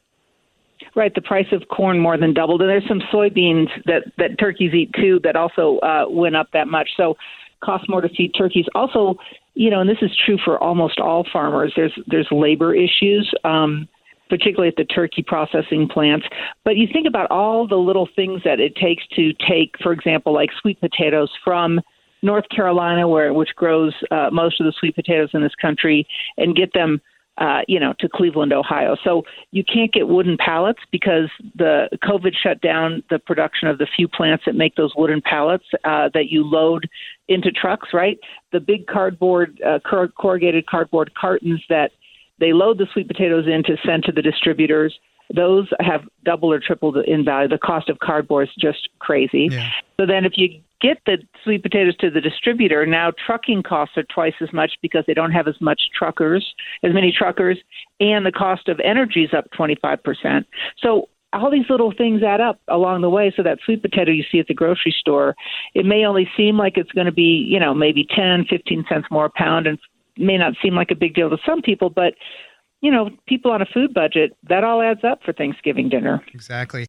Right, 0.95 1.13
the 1.15 1.21
price 1.21 1.47
of 1.51 1.63
corn 1.69 1.99
more 1.99 2.17
than 2.17 2.33
doubled, 2.33 2.61
and 2.61 2.69
there's 2.69 2.87
some 2.87 3.01
soybeans 3.11 3.67
that 3.85 4.03
that 4.17 4.37
turkeys 4.37 4.73
eat 4.73 4.91
too 4.93 5.19
that 5.23 5.35
also 5.35 5.79
uh, 5.79 6.05
went 6.07 6.35
up 6.35 6.49
that 6.53 6.67
much. 6.67 6.89
So, 6.95 7.17
cost 7.63 7.89
more 7.89 8.01
to 8.01 8.09
feed 8.09 8.33
turkeys. 8.37 8.65
Also, 8.75 9.15
you 9.55 9.69
know, 9.69 9.81
and 9.81 9.89
this 9.89 10.01
is 10.01 10.12
true 10.25 10.38
for 10.43 10.62
almost 10.62 11.00
all 11.00 11.25
farmers. 11.31 11.74
There's 11.75 11.93
there's 12.07 12.27
labor 12.31 12.74
issues. 12.75 13.31
Um, 13.43 13.88
particularly 14.29 14.69
at 14.69 14.75
the 14.77 14.86
turkey 14.86 15.22
processing 15.22 15.88
plants. 15.88 16.25
But 16.63 16.75
you 16.75 16.88
think 16.91 17.05
about 17.07 17.29
all 17.29 17.67
the 17.67 17.75
little 17.75 18.10
things 18.15 18.41
that 18.45 18.60
it 18.60 18.75
takes 18.75 19.05
to 19.15 19.31
take, 19.48 19.75
for 19.83 19.91
example, 19.91 20.33
like 20.33 20.50
sweet 20.60 20.79
potatoes 20.79 21.29
from 21.43 21.79
North 22.24 22.45
Carolina, 22.50 23.07
where 23.07 23.31
which 23.31 23.53
grows 23.55 23.93
uh, 24.10 24.29
most 24.31 24.60
of 24.60 24.65
the 24.65 24.74
sweet 24.79 24.95
potatoes 24.95 25.29
in 25.33 25.43
this 25.43 25.53
country, 25.62 26.07
and 26.38 26.55
get 26.55 26.74
them 26.74 27.00
uh, 27.37 27.61
you 27.67 27.79
know, 27.79 27.93
to 27.99 28.07
Cleveland, 28.07 28.53
Ohio. 28.53 28.95
So 29.03 29.23
you 29.51 29.63
can't 29.63 29.91
get 29.91 30.07
wooden 30.07 30.37
pallets 30.37 30.79
because 30.91 31.29
the 31.55 31.89
COVID 32.03 32.33
shut 32.35 32.61
down 32.61 33.03
the 33.09 33.19
production 33.19 33.67
of 33.67 33.79
the 33.79 33.87
few 33.95 34.07
plants 34.07 34.43
that 34.45 34.55
make 34.55 34.75
those 34.75 34.93
wooden 34.95 35.21
pallets 35.21 35.65
uh, 35.83 36.09
that 36.13 36.29
you 36.29 36.43
load 36.43 36.87
into 37.27 37.51
trucks. 37.51 37.89
Right, 37.93 38.19
the 38.51 38.59
big 38.59 38.87
cardboard, 38.87 39.59
uh, 39.65 39.79
corrugated 39.79 40.67
cardboard 40.67 41.13
cartons 41.15 41.61
that 41.69 41.91
they 42.39 42.53
load 42.53 42.77
the 42.77 42.87
sweet 42.93 43.07
potatoes 43.07 43.47
in 43.47 43.63
to 43.63 43.77
send 43.85 44.03
to 44.03 44.11
the 44.11 44.21
distributors. 44.21 44.97
Those 45.33 45.67
have 45.79 46.01
double 46.25 46.51
or 46.51 46.59
tripled 46.59 46.97
in 46.97 47.25
value. 47.25 47.47
The 47.47 47.57
cost 47.57 47.89
of 47.89 47.97
cardboard 47.99 48.49
is 48.49 48.55
just 48.59 48.89
crazy. 48.99 49.49
Yeah. 49.51 49.69
So 49.99 50.05
then, 50.05 50.25
if 50.25 50.33
you 50.35 50.61
get 50.83 50.99
the 51.05 51.17
sweet 51.43 51.63
potatoes 51.63 51.96
to 52.01 52.11
the 52.11 52.22
distributor, 52.22 52.85
now 52.85 53.11
trucking 53.25 53.63
costs 53.63 53.98
are 53.98 54.03
twice 54.03 54.33
as 54.41 54.51
much 54.51 54.74
because 54.81 55.05
they 55.07 55.13
don't 55.13 55.31
have 55.31 55.48
as 55.48 55.59
much 55.61 55.81
truckers, 55.98 56.53
as 56.83 56.93
many 56.93 57.11
truckers, 57.11 57.57
and 58.00 58.25
the 58.25 58.31
cost 58.31 58.67
of 58.67 58.79
energy 58.83 59.24
is 59.24 59.33
up 59.33 59.46
25%. 59.57 60.46
So 60.77 61.07
all 61.31 61.50
these 61.50 61.69
little 61.69 61.93
things 61.98 62.22
add 62.22 62.41
up 62.41 62.59
along 62.67 63.01
the 63.01 63.09
way. 63.09 63.33
So 63.35 63.41
that 63.41 63.59
sweet 63.65 63.81
potato 63.81 64.11
you 64.11 64.24
see 64.31 64.39
at 64.39 64.48
the 64.48 64.53
grocery 64.53 64.93
store, 65.00 65.35
it 65.74 65.85
may 65.85 66.05
only 66.05 66.29
seem 66.37 66.57
like 66.57 66.77
it's 66.77 66.91
going 66.91 67.07
to 67.07 67.13
be, 67.13 67.48
you 67.50 67.59
know, 67.59 67.74
maybe 67.74 68.05
10, 68.15 68.46
15 68.50 68.85
cents 68.87 69.07
more 69.09 69.25
a 69.25 69.31
pound 69.31 69.65
and 69.65 69.79
may 70.17 70.37
not 70.37 70.53
seem 70.61 70.75
like 70.75 70.91
a 70.91 70.96
big 70.96 71.15
deal 71.15 71.29
to 71.29 71.37
some 71.46 71.61
people, 71.61 71.89
but 71.89 72.13
you 72.81 72.91
know, 72.91 73.09
people 73.27 73.50
on 73.50 73.61
a 73.61 73.65
food 73.65 73.93
budget, 73.93 74.35
that 74.50 74.65
all 74.65 74.81
adds 74.81 75.05
up 75.05 75.24
for 75.24 75.31
Thanksgiving 75.31 75.87
dinner. 75.87 76.22
Exactly. 76.33 76.85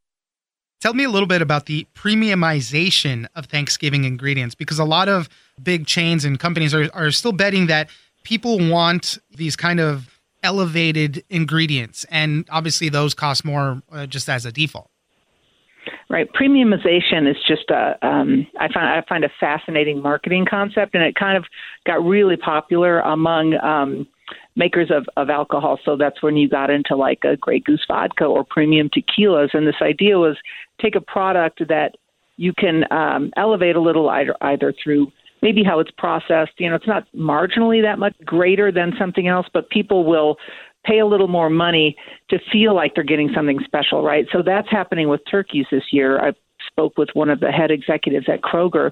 Tell 0.85 0.93
me 0.93 1.05
a 1.05 1.09
little 1.09 1.27
bit 1.27 1.41
about 1.41 1.65
the 1.65 1.87
premiumization 1.95 3.27
of 3.35 3.47
Thanksgiving 3.47 4.05
ingredients 4.05 4.55
because 4.55 4.79
a 4.79 4.85
lot 4.85 5.09
of 5.09 5.31
big 5.63 5.87
chains 5.87 6.27
and 6.27 6.39
companies 6.39 6.75
are, 6.75 6.91
are 6.93 7.11
still 7.11 7.33
betting 7.33 7.69
that 7.69 7.89
people 8.23 8.59
want 8.69 9.17
these 9.35 9.57
kind 9.57 9.81
of 9.81 10.21
elevated 10.43 11.25
ingredients. 11.31 12.05
And 12.11 12.47
obviously, 12.51 12.91
those 12.91 13.15
cost 13.15 13.47
more 13.47 13.81
uh, 13.91 14.05
just 14.05 14.29
as 14.29 14.45
a 14.45 14.53
default. 14.53 14.91
Right, 16.11 16.31
premiumization 16.31 17.31
is 17.31 17.37
just 17.49 17.71
a 17.71 17.97
um, 18.07 18.47
I 18.61 18.71
find 18.71 18.87
I 18.87 19.03
find 19.09 19.25
a 19.25 19.31
fascinating 19.41 20.03
marketing 20.03 20.45
concept, 20.45 20.95
and 20.95 21.03
it 21.03 21.15
kind 21.15 21.39
of 21.39 21.47
got 21.87 22.05
really 22.05 22.37
popular 22.37 23.01
among 23.01 23.55
um, 23.55 24.07
makers 24.57 24.91
of, 24.91 25.07
of 25.17 25.31
alcohol. 25.31 25.79
So 25.85 25.97
that's 25.97 26.23
when 26.23 26.37
you 26.37 26.49
got 26.49 26.71
into 26.71 26.97
like 26.97 27.25
a 27.25 27.37
Grey 27.37 27.61
Goose 27.61 27.85
vodka 27.87 28.25
or 28.25 28.45
premium 28.45 28.89
tequilas. 28.89 29.51
And 29.53 29.67
this 29.67 29.83
idea 29.83 30.19
was 30.19 30.37
take 30.81 30.95
a 30.95 31.01
product 31.01 31.61
that 31.69 31.97
you 32.37 32.53
can 32.53 32.85
um, 32.91 33.31
elevate 33.37 33.77
a 33.77 33.81
little 33.81 34.09
either, 34.09 34.35
either 34.41 34.75
through 34.83 35.13
maybe 35.43 35.63
how 35.63 35.79
it's 35.79 35.91
processed. 35.97 36.53
You 36.59 36.71
know, 36.71 36.77
it's 36.77 36.87
not 36.87 37.07
marginally 37.15 37.83
that 37.83 37.99
much 37.99 38.15
greater 38.25 38.73
than 38.73 38.93
something 38.99 39.29
else, 39.29 39.47
but 39.53 39.69
people 39.71 40.05
will 40.05 40.37
pay 40.85 40.99
a 40.99 41.07
little 41.07 41.29
more 41.29 41.49
money 41.49 41.97
to 42.31 42.39
feel 42.53 42.75
like 42.75 42.95
they're 42.95 43.05
getting 43.05 43.31
something 43.35 43.59
special, 43.65 44.03
right? 44.03 44.27
So 44.33 44.43
that's 44.45 44.69
happening 44.71 45.09
with 45.09 45.21
turkeys 45.31 45.67
this 45.71 45.85
year. 45.93 46.21
I 46.21 46.33
spoke 46.75 46.99
with 46.99 47.09
one 47.15 47.31
of 47.31 47.41
the 47.41 47.51
head 47.51 47.71
executives 47.71 48.27
at 48.29 48.43
Kroger, 48.43 48.91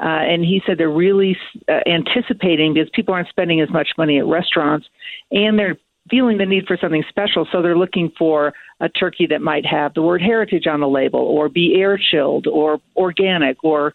uh, 0.00 0.02
and 0.02 0.44
he 0.44 0.60
said 0.66 0.78
they're 0.78 0.90
really 0.90 1.36
uh, 1.68 1.80
anticipating 1.86 2.74
because 2.74 2.90
people 2.92 3.14
aren't 3.14 3.28
spending 3.28 3.60
as 3.60 3.70
much 3.70 3.90
money 3.96 4.18
at 4.18 4.26
restaurants, 4.26 4.86
and 5.30 5.58
they're 5.58 5.78
feeling 6.10 6.38
the 6.38 6.46
need 6.46 6.66
for 6.66 6.76
something 6.76 7.04
special. 7.08 7.46
So 7.52 7.62
they're 7.62 7.78
looking 7.78 8.10
for 8.18 8.52
a 8.80 8.88
turkey 8.88 9.26
that 9.26 9.40
might 9.40 9.64
have 9.64 9.94
the 9.94 10.02
word 10.02 10.20
heritage 10.20 10.66
on 10.66 10.80
the 10.80 10.88
label, 10.88 11.20
or 11.20 11.48
be 11.48 11.76
air 11.80 11.98
chilled, 11.98 12.46
or 12.46 12.80
organic, 12.96 13.62
or 13.62 13.92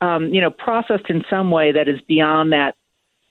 um, 0.00 0.28
you 0.32 0.40
know 0.40 0.50
processed 0.50 1.10
in 1.10 1.22
some 1.28 1.50
way 1.50 1.72
that 1.72 1.88
is 1.88 2.00
beyond 2.08 2.52
that 2.52 2.74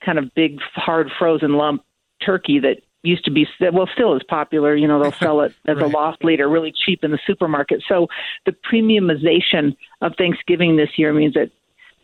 kind 0.04 0.18
of 0.18 0.32
big 0.34 0.60
hard 0.74 1.10
frozen 1.18 1.54
lump 1.54 1.82
turkey 2.24 2.60
that 2.60 2.78
used 3.08 3.24
to 3.24 3.30
be 3.30 3.46
well 3.72 3.88
still 3.92 4.14
is 4.14 4.22
popular 4.28 4.76
you 4.76 4.86
know 4.86 5.02
they'll 5.02 5.12
sell 5.20 5.40
it 5.40 5.54
as 5.66 5.76
right. 5.76 5.84
a 5.84 5.88
loss 5.88 6.16
leader 6.22 6.48
really 6.48 6.72
cheap 6.72 7.02
in 7.02 7.10
the 7.10 7.18
supermarket. 7.26 7.82
So 7.88 8.08
the 8.46 8.52
premiumization 8.52 9.76
of 10.00 10.14
thanksgiving 10.16 10.76
this 10.76 10.90
year 10.96 11.12
means 11.12 11.34
that 11.34 11.50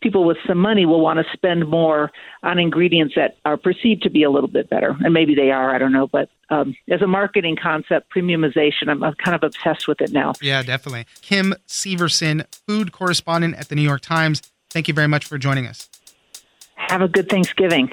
people 0.01 0.25
with 0.25 0.37
some 0.47 0.59
money 0.59 0.85
will 0.85 1.01
want 1.01 1.19
to 1.19 1.25
spend 1.33 1.67
more 1.69 2.11
on 2.43 2.59
ingredients 2.59 3.15
that 3.17 3.37
are 3.45 3.57
perceived 3.57 4.03
to 4.03 4.11
be 4.11 4.23
a 4.23 4.31
little 4.31 4.51
bit 4.51 4.69
better. 4.69 4.97
And 5.01 5.15
maybe 5.15 5.35
they 5.35 5.51
are 5.51 5.75
i 5.75 5.79
don't 5.79 5.93
know 5.93 6.07
but 6.07 6.29
um, 6.51 6.77
as 6.91 7.01
a 7.01 7.07
marketing 7.07 7.57
concept 7.61 8.13
premiumization 8.15 8.89
I'm, 8.89 9.03
I'm 9.03 9.15
kind 9.15 9.35
of 9.35 9.43
obsessed 9.43 9.89
with 9.89 10.01
it 10.01 10.13
now. 10.13 10.35
Yeah 10.41 10.63
definitely. 10.63 11.07
Kim 11.23 11.55
severson 11.67 12.47
food 12.67 12.93
correspondent 12.93 13.55
at 13.57 13.69
the 13.69 13.75
new 13.75 13.83
york 13.83 14.03
times 14.03 14.43
thank 14.71 14.89
you 14.89 14.95
very 14.95 15.09
much 15.09 15.25
for 15.25 15.39
joining 15.39 15.67
us. 15.67 15.89
Have 16.77 17.01
a 17.01 17.09
good 17.09 17.31
thanksgiving 17.31 17.93